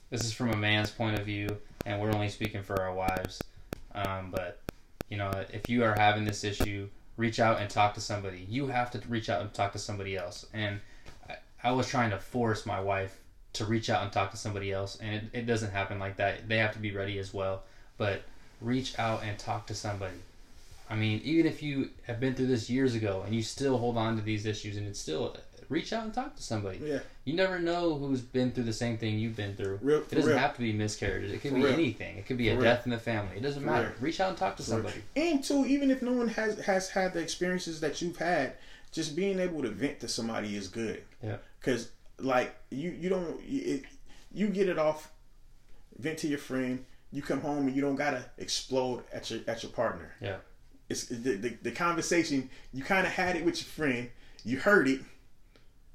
this 0.09 0.23
is 0.25 0.33
from 0.33 0.51
a 0.51 0.57
man's 0.57 0.91
point 0.91 1.17
of 1.17 1.25
view, 1.25 1.57
and 1.85 2.01
we're 2.01 2.11
only 2.13 2.27
speaking 2.29 2.61
for 2.63 2.81
our 2.81 2.93
wives. 2.93 3.41
Um, 3.95 4.29
but 4.29 4.59
you 5.09 5.17
know, 5.17 5.31
if 5.53 5.69
you 5.69 5.83
are 5.85 5.95
having 5.95 6.25
this 6.25 6.43
issue, 6.43 6.89
reach 7.17 7.39
out 7.39 7.59
and 7.59 7.69
talk 7.69 7.93
to 7.93 8.01
somebody. 8.01 8.45
You 8.49 8.67
have 8.67 8.91
to 8.91 9.01
reach 9.07 9.29
out 9.29 9.41
and 9.41 9.53
talk 9.53 9.73
to 9.73 9.79
somebody 9.79 10.17
else. 10.17 10.45
And 10.53 10.79
I, 11.29 11.35
I 11.63 11.71
was 11.71 11.87
trying 11.87 12.11
to 12.11 12.17
force 12.17 12.65
my 12.65 12.79
wife 12.79 13.19
to 13.53 13.65
reach 13.65 13.89
out 13.89 14.03
and 14.03 14.11
talk 14.11 14.31
to 14.31 14.37
somebody 14.37 14.71
else, 14.71 14.97
and 14.99 15.15
it, 15.15 15.23
it 15.33 15.45
doesn't 15.45 15.71
happen 15.71 15.99
like 15.99 16.17
that. 16.17 16.47
They 16.49 16.57
have 16.57 16.73
to 16.73 16.79
be 16.79 16.91
ready 16.91 17.19
as 17.19 17.33
well. 17.33 17.63
But 17.97 18.23
reach 18.59 18.97
out 18.97 19.23
and 19.23 19.37
talk 19.37 19.67
to 19.67 19.75
somebody. 19.75 20.17
I 20.89 20.95
mean, 20.95 21.21
even 21.23 21.45
if 21.45 21.61
you 21.61 21.91
have 22.07 22.19
been 22.19 22.33
through 22.33 22.47
this 22.47 22.69
years 22.69 22.95
ago 22.95 23.23
and 23.25 23.33
you 23.33 23.41
still 23.41 23.77
hold 23.77 23.97
on 23.97 24.15
to 24.15 24.21
these 24.21 24.45
issues, 24.45 24.77
and 24.77 24.87
it's 24.87 24.99
still 24.99 25.37
reach 25.69 25.93
out 25.93 26.03
and 26.05 26.13
talk 26.13 26.35
to 26.35 26.43
somebody. 26.43 26.79
yeah 26.83 26.99
You 27.25 27.33
never 27.35 27.59
know 27.59 27.95
who's 27.97 28.21
been 28.21 28.51
through 28.51 28.63
the 28.65 28.73
same 28.73 28.97
thing 28.97 29.17
you've 29.19 29.35
been 29.35 29.55
through. 29.55 29.79
Real- 29.81 29.99
it 29.99 30.09
doesn't 30.11 30.29
real. 30.31 30.37
have 30.39 30.55
to 30.55 30.61
be 30.61 30.73
miscarriages. 30.73 31.31
It 31.33 31.41
could 31.41 31.51
For 31.51 31.57
be 31.57 31.63
real. 31.63 31.73
anything. 31.73 32.17
It 32.17 32.25
could 32.25 32.37
be 32.37 32.49
a 32.49 32.55
For 32.55 32.61
real. 32.61 32.71
death 32.73 32.85
in 32.85 32.91
the 32.91 32.97
family. 32.99 33.37
It 33.37 33.41
doesn't 33.43 33.63
matter. 33.65 33.93
Reach 33.99 34.19
out 34.19 34.29
and 34.29 34.37
talk 34.37 34.55
to 34.57 34.63
somebody. 34.63 35.01
and 35.15 35.43
two 35.43 35.65
even 35.65 35.91
if 35.91 36.01
no 36.01 36.13
one 36.13 36.27
has 36.29 36.59
has 36.59 36.89
had 36.89 37.13
the 37.13 37.19
experiences 37.19 37.79
that 37.81 38.01
you've 38.01 38.17
had 38.17 38.53
just 38.91 39.15
being 39.15 39.39
able 39.39 39.61
to 39.63 39.69
vent 39.69 39.99
to 40.01 40.07
somebody 40.07 40.55
is 40.55 40.67
good 40.67 41.03
Yeah. 41.23 41.37
because 41.59 41.89
like 42.19 42.55
you 42.69 42.91
you 42.91 43.09
don't 43.09 43.39
it, 43.47 43.83
you 44.31 44.47
get 44.47 44.69
it 44.69 44.77
off 44.77 45.11
vent 45.97 46.19
to 46.19 46.27
your 46.27 46.37
friend 46.39 46.85
you 47.11 47.21
come 47.21 47.41
home 47.41 47.67
and 47.67 47.75
you 47.75 47.81
don't 47.81 47.95
gotta 47.95 48.23
explode 48.37 49.03
at 49.11 49.29
your 49.31 49.39
at 49.47 49.63
your 49.63 49.71
partner 49.71 50.11
Yeah. 50.21 50.37
it's 50.89 51.05
the, 51.05 51.15
the, 51.35 51.49
the 51.63 51.71
conversation 51.71 52.49
you 52.71 52.83
kind 52.83 53.05
of 53.07 53.13
had 53.13 53.35
it 53.35 53.43
with 53.45 53.57
your 53.61 53.65
friend 53.69 54.09
you 54.45 54.57
heard 54.59 54.87
it 54.87 55.01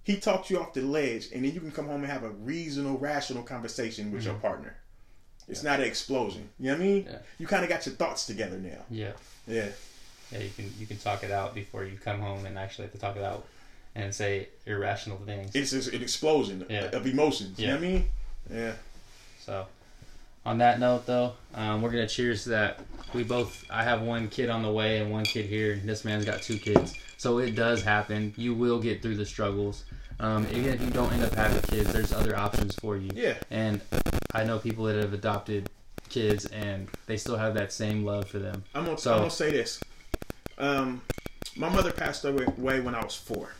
he 0.09 0.17
talked 0.17 0.49
you 0.51 0.59
off 0.59 0.73
the 0.73 0.81
ledge 0.81 1.29
and 1.35 1.45
then 1.45 1.53
you 1.53 1.61
can 1.61 1.71
come 1.71 1.87
home 1.87 2.03
and 2.03 2.11
have 2.11 2.25
a 2.25 2.31
reasonable 2.31 2.99
rational 2.99 3.43
conversation 3.43 4.11
with 4.11 4.25
your 4.25 4.35
partner 4.35 4.75
it's 5.49 5.63
not 5.63 5.81
an 5.81 5.87
explosion 5.87 6.49
you 6.59 6.67
know 6.67 6.73
what 6.73 6.81
i 6.81 6.85
mean 6.85 7.05
Yeah. 7.09 7.19
you 7.39 7.47
kind 7.47 7.63
of 7.63 7.69
got 7.69 7.85
your 7.87 7.95
thoughts 7.95 8.27
together 8.27 8.57
now 8.59 8.83
Yeah. 8.91 9.13
yeah 9.47 9.69
Yeah. 10.33 10.39
You 10.41 10.51
can 10.57 10.73
you 10.81 10.87
can 10.87 10.97
talk 10.99 11.23
it 11.25 11.31
out 11.31 11.55
before 11.55 11.85
you 11.85 11.97
come 11.99 12.21
home 12.21 12.47
and 12.47 12.59
actually 12.59 12.85
have 12.87 12.93
to 12.93 12.99
talk 12.99 13.17
it 13.17 13.23
out 13.23 13.45
and 13.95 14.15
say 14.15 14.49
irrational 14.67 15.19
things. 15.27 15.51
it's 15.55 15.71
just 15.73 15.93
an 15.93 16.03
explosion 16.03 16.65
Yeah. 16.69 16.85
of 16.97 17.07
emotions. 17.07 17.59
You 17.59 17.67
know 17.69 17.75
what 17.75 17.85
I 17.85 17.89
mean? 17.89 18.09
Yeah. 18.51 18.73
So, 19.45 19.67
on 20.47 20.59
that 20.59 20.79
note, 20.79 21.05
though, 21.07 21.33
um, 21.55 21.83
we're 21.83 21.91
gonna 21.91 22.07
cheers 22.07 22.45
that. 22.45 22.81
We 23.15 23.25
both. 23.25 23.65
I 23.71 23.83
have 23.83 24.03
one 24.03 24.29
kid 24.29 24.49
on 24.51 24.63
the 24.63 24.71
way 24.71 24.99
and 25.01 25.11
one 25.11 25.25
kid 25.25 25.47
here. 25.47 25.73
And 25.73 25.89
this 25.89 26.05
man's 26.05 26.25
got 26.27 26.43
two 26.43 26.59
kids. 26.59 26.95
So 27.17 27.39
it 27.39 27.55
does 27.55 27.83
happen. 27.83 28.33
You 28.37 28.55
will 28.55 28.79
get 28.81 29.03
through 29.03 29.17
the 29.17 29.27
struggles. 29.27 29.85
Um, 30.21 30.47
even 30.51 30.73
if 30.73 30.81
you 30.81 30.91
don't 30.91 31.13
end 31.13 31.23
up 31.23 31.35
having 31.35 31.63
kids, 31.63 31.93
there's 31.93 32.13
other 32.13 32.37
options 32.37 32.75
for 32.77 32.97
you. 32.97 33.11
Yeah. 33.15 33.35
And 33.51 33.81
I 34.35 34.45
know 34.45 34.59
people 34.59 34.85
that 34.85 34.97
have 34.97 35.13
adopted 35.13 35.71
kids 36.09 36.47
and 36.47 36.89
they 37.07 37.17
still 37.17 37.37
have 37.37 37.55
that 37.55 37.73
same 37.73 38.05
love 38.05 38.29
for 38.29 38.39
them. 38.39 38.65
I'm 38.75 38.85
gonna, 38.85 38.99
So- 38.99 39.13
I'm 39.13 39.19
gonna 39.21 39.31
say 39.31 39.53
this. 39.53 39.81
Um, 40.59 41.03
my 41.57 41.69
mother 41.69 41.93
passed 41.93 42.25
away 42.25 42.45
away 42.47 42.81
when 42.81 42.95
I 42.95 43.05
was 43.05 43.15
four. 43.15 43.51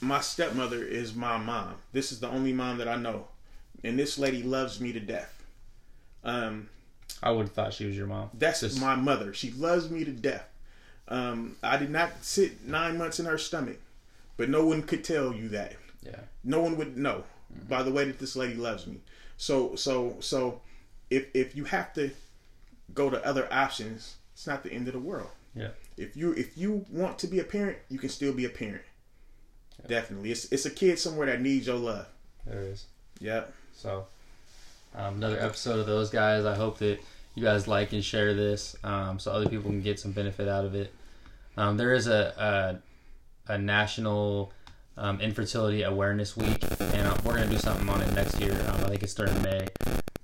My 0.00 0.20
stepmother 0.20 0.82
is 0.84 1.14
my 1.14 1.36
mom. 1.36 1.74
This 1.92 2.12
is 2.12 2.20
the 2.20 2.28
only 2.28 2.52
mom 2.52 2.78
that 2.78 2.88
I 2.88 2.96
know, 2.96 3.28
and 3.84 3.98
this 3.98 4.18
lady 4.18 4.42
loves 4.42 4.80
me 4.80 4.92
to 4.92 5.00
death. 5.00 5.42
Um, 6.24 6.68
I 7.22 7.30
would 7.30 7.46
have 7.46 7.52
thought 7.52 7.72
she 7.74 7.86
was 7.86 7.96
your 7.96 8.06
mom. 8.06 8.30
that's 8.34 8.60
Just- 8.60 8.80
my 8.80 8.94
mother. 8.94 9.32
She 9.34 9.50
loves 9.52 9.90
me 9.90 10.04
to 10.04 10.10
death. 10.12 10.46
Um, 11.08 11.56
I 11.62 11.76
did 11.76 11.90
not 11.90 12.24
sit 12.24 12.64
nine 12.66 12.96
months 12.98 13.20
in 13.20 13.26
her 13.26 13.38
stomach, 13.38 13.78
but 14.36 14.48
no 14.48 14.64
one 14.66 14.82
could 14.82 15.04
tell 15.04 15.32
you 15.34 15.48
that. 15.50 15.74
Yeah. 16.02 16.20
no 16.44 16.60
one 16.60 16.76
would 16.76 16.96
know 16.96 17.24
by 17.68 17.82
the 17.82 17.90
way 17.90 18.04
that 18.04 18.18
this 18.20 18.36
lady 18.36 18.54
loves 18.54 18.86
me. 18.86 19.00
So 19.36 19.74
so 19.76 20.16
so 20.20 20.60
if 21.10 21.26
if 21.34 21.56
you 21.56 21.64
have 21.64 21.92
to 21.94 22.10
go 22.94 23.10
to 23.10 23.24
other 23.26 23.48
options, 23.52 24.16
it's 24.32 24.46
not 24.46 24.62
the 24.62 24.72
end 24.72 24.86
of 24.88 24.94
the 24.94 25.00
world. 25.00 25.30
Yeah. 25.54 25.70
If 25.96 26.16
you 26.16 26.32
if 26.32 26.56
you 26.56 26.84
want 26.90 27.18
to 27.20 27.26
be 27.26 27.40
a 27.40 27.44
parent, 27.44 27.78
you 27.88 27.98
can 27.98 28.08
still 28.08 28.32
be 28.32 28.44
a 28.44 28.50
parent. 28.50 28.82
Definitely. 29.86 30.30
It's 30.32 30.50
it's 30.52 30.66
a 30.66 30.70
kid 30.70 30.98
somewhere 30.98 31.26
that 31.26 31.40
needs 31.40 31.66
your 31.66 31.76
love. 31.76 32.06
There 32.46 32.60
is. 32.60 32.86
Yep. 33.20 33.52
So, 33.74 34.06
um, 34.94 35.16
another 35.16 35.38
episode 35.40 35.78
of 35.78 35.86
those 35.86 36.10
guys. 36.10 36.44
I 36.44 36.54
hope 36.54 36.78
that 36.78 36.98
you 37.34 37.42
guys 37.42 37.68
like 37.68 37.92
and 37.92 38.04
share 38.04 38.34
this, 38.34 38.76
um, 38.84 39.18
so 39.18 39.32
other 39.32 39.48
people 39.48 39.70
can 39.70 39.82
get 39.82 40.00
some 40.00 40.12
benefit 40.12 40.48
out 40.48 40.64
of 40.64 40.74
it. 40.74 40.92
Um, 41.56 41.76
there 41.76 41.92
is 41.92 42.06
a 42.06 42.82
a, 43.48 43.58
national 43.58 44.52
um, 44.96 45.20
infertility 45.20 45.82
awareness 45.82 46.36
week, 46.36 46.62
and 46.80 47.06
uh, 47.06 47.16
we're 47.24 47.34
gonna 47.34 47.48
do 47.48 47.58
something 47.58 47.88
on 47.88 48.00
it 48.02 48.12
next 48.14 48.40
year. 48.40 48.52
Um, 48.68 48.84
I 48.84 48.88
think 48.88 49.02
it's 49.02 49.14
during 49.14 49.40
May. 49.42 49.66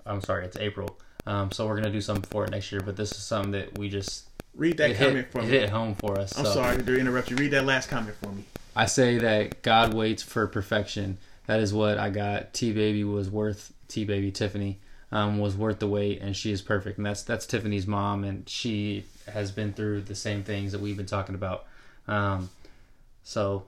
I'm 0.06 0.20
sorry, 0.20 0.44
it's 0.44 0.56
April. 0.56 0.98
Um, 1.26 1.50
so 1.52 1.66
we're 1.66 1.76
gonna 1.76 1.90
do 1.90 2.00
something 2.00 2.28
for 2.30 2.44
it 2.44 2.50
next 2.50 2.72
year. 2.72 2.80
But 2.80 2.96
this 2.96 3.12
is 3.12 3.18
something 3.18 3.52
that 3.52 3.78
we 3.78 3.88
just 3.88 4.26
Read 4.54 4.76
that 4.78 4.96
comment 4.96 5.16
hit, 5.16 5.32
for 5.32 5.40
it 5.40 5.44
me. 5.44 5.50
hit 5.50 5.70
home 5.70 5.94
for 5.94 6.18
us. 6.18 6.36
I'm 6.36 6.44
so. 6.44 6.54
sorry 6.54 6.82
to 6.82 6.98
interrupt 6.98 7.30
you. 7.30 7.36
Read 7.36 7.52
that 7.52 7.64
last 7.64 7.88
comment 7.88 8.16
for 8.16 8.28
me. 8.28 8.44
I 8.74 8.86
say 8.86 9.18
that 9.18 9.62
God 9.62 9.94
waits 9.94 10.22
for 10.22 10.46
perfection. 10.46 11.18
That 11.46 11.60
is 11.60 11.72
what 11.74 11.98
I 11.98 12.10
got. 12.10 12.52
T 12.54 12.72
baby 12.72 13.04
was 13.04 13.30
worth 13.30 13.72
T 13.88 14.04
baby 14.04 14.30
Tiffany 14.30 14.78
um, 15.12 15.38
was 15.38 15.54
worth 15.56 15.78
the 15.78 15.86
wait, 15.86 16.22
and 16.22 16.34
she 16.34 16.50
is 16.50 16.62
perfect. 16.62 16.96
And 16.96 17.06
that's 17.06 17.22
that's 17.22 17.46
Tiffany's 17.46 17.86
mom, 17.86 18.24
and 18.24 18.48
she 18.48 19.04
has 19.30 19.52
been 19.52 19.72
through 19.72 20.02
the 20.02 20.14
same 20.14 20.42
things 20.42 20.72
that 20.72 20.80
we've 20.80 20.96
been 20.96 21.06
talking 21.06 21.34
about. 21.34 21.66
Um, 22.08 22.50
so 23.22 23.64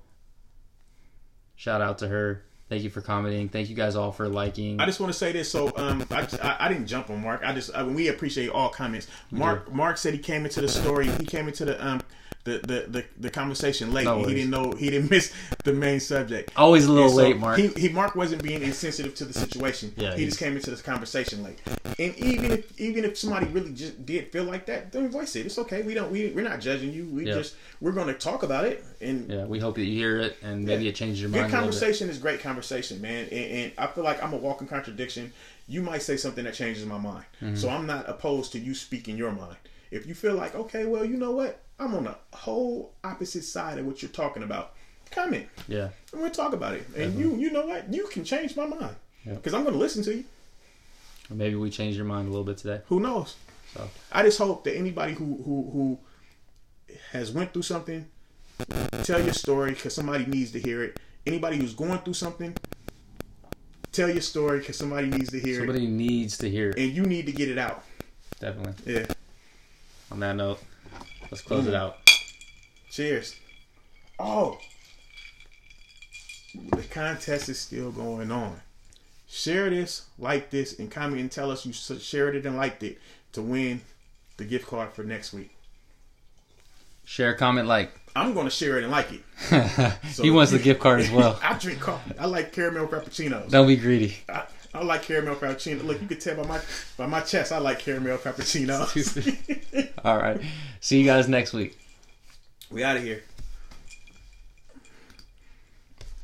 shout 1.56 1.80
out 1.80 1.98
to 1.98 2.08
her. 2.08 2.42
Thank 2.68 2.82
you 2.82 2.90
for 2.90 3.02
commenting. 3.02 3.48
Thank 3.50 3.68
you 3.68 3.76
guys 3.76 3.94
all 3.94 4.10
for 4.10 4.26
liking. 4.26 4.80
I 4.80 4.86
just 4.86 4.98
want 4.98 5.12
to 5.12 5.18
say 5.18 5.32
this. 5.32 5.50
So, 5.50 5.70
um, 5.76 6.04
I, 6.10 6.26
I, 6.42 6.56
I 6.60 6.68
didn't 6.68 6.86
jump 6.86 7.10
on 7.10 7.22
Mark. 7.22 7.42
I 7.44 7.52
just 7.52 7.74
I, 7.74 7.82
we 7.84 8.08
appreciate 8.08 8.48
all 8.48 8.70
comments. 8.70 9.06
Mark 9.30 9.72
Mark 9.72 9.98
said 9.98 10.14
he 10.14 10.18
came 10.18 10.44
into 10.44 10.60
the 10.60 10.68
story. 10.68 11.06
He 11.06 11.26
came 11.26 11.46
into 11.46 11.66
the 11.66 11.86
um 11.86 12.00
the 12.44 12.58
the 12.58 12.84
the, 12.88 13.04
the 13.18 13.30
conversation 13.30 13.92
late. 13.92 14.04
No 14.04 14.22
he 14.24 14.34
didn't 14.34 14.50
know 14.50 14.72
he 14.72 14.90
didn't 14.90 15.10
miss 15.10 15.32
the 15.64 15.72
main 15.72 16.00
subject. 16.00 16.52
Always 16.56 16.86
a 16.86 16.92
little 16.92 17.10
so 17.10 17.16
late, 17.16 17.38
Mark. 17.38 17.58
He, 17.58 17.68
he 17.68 17.88
Mark 17.88 18.14
wasn't 18.14 18.42
being 18.42 18.62
insensitive 18.62 19.14
to 19.16 19.24
the 19.24 19.34
situation. 19.34 19.92
Yeah, 19.96 20.14
he 20.14 20.24
just 20.24 20.38
came 20.38 20.56
into 20.56 20.70
this 20.70 20.82
conversation 20.82 21.42
late. 21.42 21.58
And 21.98 22.14
even 22.16 22.50
if 22.50 22.80
even 22.80 23.04
if 23.04 23.16
somebody 23.16 23.46
really 23.46 23.72
just 23.72 24.04
did 24.04 24.32
feel 24.32 24.44
like 24.44 24.66
that, 24.66 24.90
then 24.92 25.08
voice 25.10 25.36
it. 25.36 25.46
It's 25.46 25.58
okay. 25.58 25.82
We 25.82 25.94
don't. 25.94 26.10
We 26.10 26.32
we're 26.34 26.42
not 26.48 26.60
judging 26.60 26.92
you. 26.92 27.06
We 27.06 27.26
Yeah. 27.26 27.34
just 27.34 27.54
we're 27.80 27.92
going 27.92 28.08
to 28.08 28.14
talk 28.14 28.42
about 28.42 28.64
it. 28.64 28.84
And 29.00 29.30
Yeah, 29.30 29.44
we 29.44 29.58
hope 29.60 29.76
that 29.76 29.84
you 29.84 29.94
hear 29.96 30.18
it 30.20 30.36
and 30.42 30.64
maybe 30.64 30.84
Yeah. 30.84 30.90
it 30.90 30.96
changes 30.96 31.20
your 31.20 31.30
good 31.30 31.40
mind 31.40 31.52
bit. 31.52 31.56
conversation 31.58 32.08
is 32.10 32.18
great 32.18 32.40
conversation, 32.40 33.00
man. 33.00 33.24
And, 33.30 33.32
and 33.32 33.72
I 33.78 33.86
feel 33.86 34.02
like 34.04 34.22
I'm 34.22 34.32
a 34.32 34.36
walking 34.36 34.66
contradiction. 34.66 35.32
You 35.68 35.82
might 35.82 36.02
say 36.02 36.16
something 36.16 36.44
that 36.44 36.54
changes 36.54 36.84
my 36.84 36.98
mind, 36.98 37.24
Mm-hmm. 37.40 37.54
so 37.56 37.68
I'm 37.68 37.86
not 37.86 38.08
opposed 38.08 38.52
to 38.52 38.58
you 38.58 38.74
speaking 38.74 39.16
your 39.16 39.32
mind. 39.32 39.56
If 39.90 40.06
you 40.06 40.14
feel 40.14 40.34
like 40.34 40.54
okay, 40.54 40.84
well, 40.86 41.04
you 41.04 41.16
know 41.16 41.30
what, 41.30 41.60
I'm 41.78 41.94
on 41.94 42.04
the 42.04 42.16
whole 42.36 42.92
opposite 43.04 43.44
side 43.44 43.78
of 43.78 43.86
what 43.86 44.02
you're 44.02 44.10
talking 44.10 44.42
about. 44.42 44.72
Comment. 45.12 45.46
Yeah, 45.68 45.90
and 46.12 46.20
we'll 46.22 46.30
talk 46.30 46.52
about 46.54 46.74
it. 46.74 46.86
And 46.96 47.16
you, 47.18 47.36
you 47.36 47.52
know 47.52 47.66
what? 47.66 47.92
You 47.92 48.06
can 48.08 48.24
change 48.24 48.56
my 48.56 48.66
mind 48.66 48.96
Yeah. 49.24 49.34
because 49.34 49.54
I'm 49.54 49.62
going 49.62 49.74
to 49.74 49.78
listen 49.80 50.02
to 50.04 50.14
you. 50.16 50.24
Maybe 51.34 51.56
we 51.56 51.70
changed 51.70 51.96
your 51.96 52.06
mind 52.06 52.28
a 52.28 52.30
little 52.30 52.44
bit 52.44 52.58
today. 52.58 52.80
Who 52.86 53.00
knows? 53.00 53.36
So 53.74 53.88
I 54.12 54.22
just 54.22 54.38
hope 54.38 54.64
that 54.64 54.76
anybody 54.76 55.14
who 55.14 55.24
who 55.44 55.70
who 55.72 55.98
has 57.10 57.32
went 57.32 57.52
through 57.52 57.62
something, 57.62 58.06
tell 59.02 59.22
your 59.22 59.32
story 59.32 59.70
because 59.72 59.94
somebody 59.94 60.26
needs 60.26 60.52
to 60.52 60.60
hear 60.60 60.82
it. 60.84 61.00
Anybody 61.26 61.56
who's 61.56 61.74
going 61.74 61.98
through 62.00 62.14
something, 62.14 62.54
tell 63.92 64.08
your 64.10 64.20
story 64.20 64.60
because 64.60 64.76
somebody 64.78 65.08
needs 65.08 65.30
to 65.30 65.40
hear 65.40 65.54
it. 65.54 65.66
somebody 65.66 65.86
needs 65.86 66.38
to 66.38 66.50
hear 66.50 66.70
it, 66.70 66.78
it. 66.78 66.84
and 66.84 66.92
you 66.92 67.02
need 67.04 67.26
to 67.26 67.32
get 67.32 67.48
it 67.48 67.58
out. 67.58 67.82
Definitely. 68.40 68.94
Yeah. 68.94 69.06
On 70.12 70.20
that 70.20 70.36
note, 70.36 70.60
let's 71.30 71.42
close 71.42 71.64
Mm. 71.64 71.68
it 71.68 71.74
out. 71.74 71.98
Cheers. 72.90 73.34
Oh, 74.18 74.58
the 76.70 76.82
contest 76.84 77.48
is 77.48 77.58
still 77.58 77.90
going 77.90 78.30
on. 78.30 78.60
Share 79.34 79.68
this, 79.68 80.06
like 80.16 80.50
this, 80.50 80.78
and 80.78 80.88
comment 80.88 81.20
and 81.20 81.28
tell 81.28 81.50
us 81.50 81.66
you 81.66 81.72
shared 81.72 82.36
it 82.36 82.46
and 82.46 82.56
liked 82.56 82.84
it 82.84 83.00
to 83.32 83.42
win 83.42 83.80
the 84.36 84.44
gift 84.44 84.68
card 84.68 84.92
for 84.92 85.02
next 85.02 85.32
week. 85.32 85.50
Share, 87.04 87.34
comment, 87.34 87.66
like. 87.66 87.90
I'm 88.14 88.32
going 88.32 88.46
to 88.46 88.50
share 88.50 88.78
it 88.78 88.84
and 88.84 88.92
like 88.92 89.08
it. 89.10 89.96
he 90.22 90.30
wants 90.30 90.52
the 90.52 90.60
gift 90.60 90.78
card 90.78 91.00
as 91.00 91.10
well. 91.10 91.36
I 91.42 91.58
drink 91.58 91.80
coffee. 91.80 92.14
I 92.16 92.26
like 92.26 92.52
caramel 92.52 92.86
frappuccinos. 92.86 93.50
Don't 93.50 93.66
be 93.66 93.74
greedy. 93.74 94.18
I, 94.28 94.44
I 94.72 94.84
like 94.84 95.02
caramel 95.02 95.34
frappuccino. 95.34 95.82
Look, 95.82 96.00
you 96.00 96.06
can 96.06 96.20
tell 96.20 96.36
by 96.36 96.46
my 96.46 96.60
by 96.96 97.06
my 97.06 97.20
chest. 97.20 97.50
I 97.50 97.58
like 97.58 97.80
caramel 97.80 98.18
frappuccinos. 98.18 99.90
All 100.04 100.16
right. 100.16 100.40
See 100.78 101.00
you 101.00 101.06
guys 101.06 101.28
next 101.28 101.52
week. 101.52 101.76
we 102.70 102.84
out 102.84 102.96
of 102.96 103.02
here. 103.02 103.24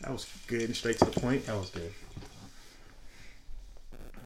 That 0.03 0.13
was 0.13 0.33
good 0.47 0.63
and 0.63 0.77
straight 0.77 1.01
to 1.01 1.07
the 1.07 1.21
point. 1.21 1.47
That 1.47 1.57
was 1.57 1.71
good. 1.71 1.93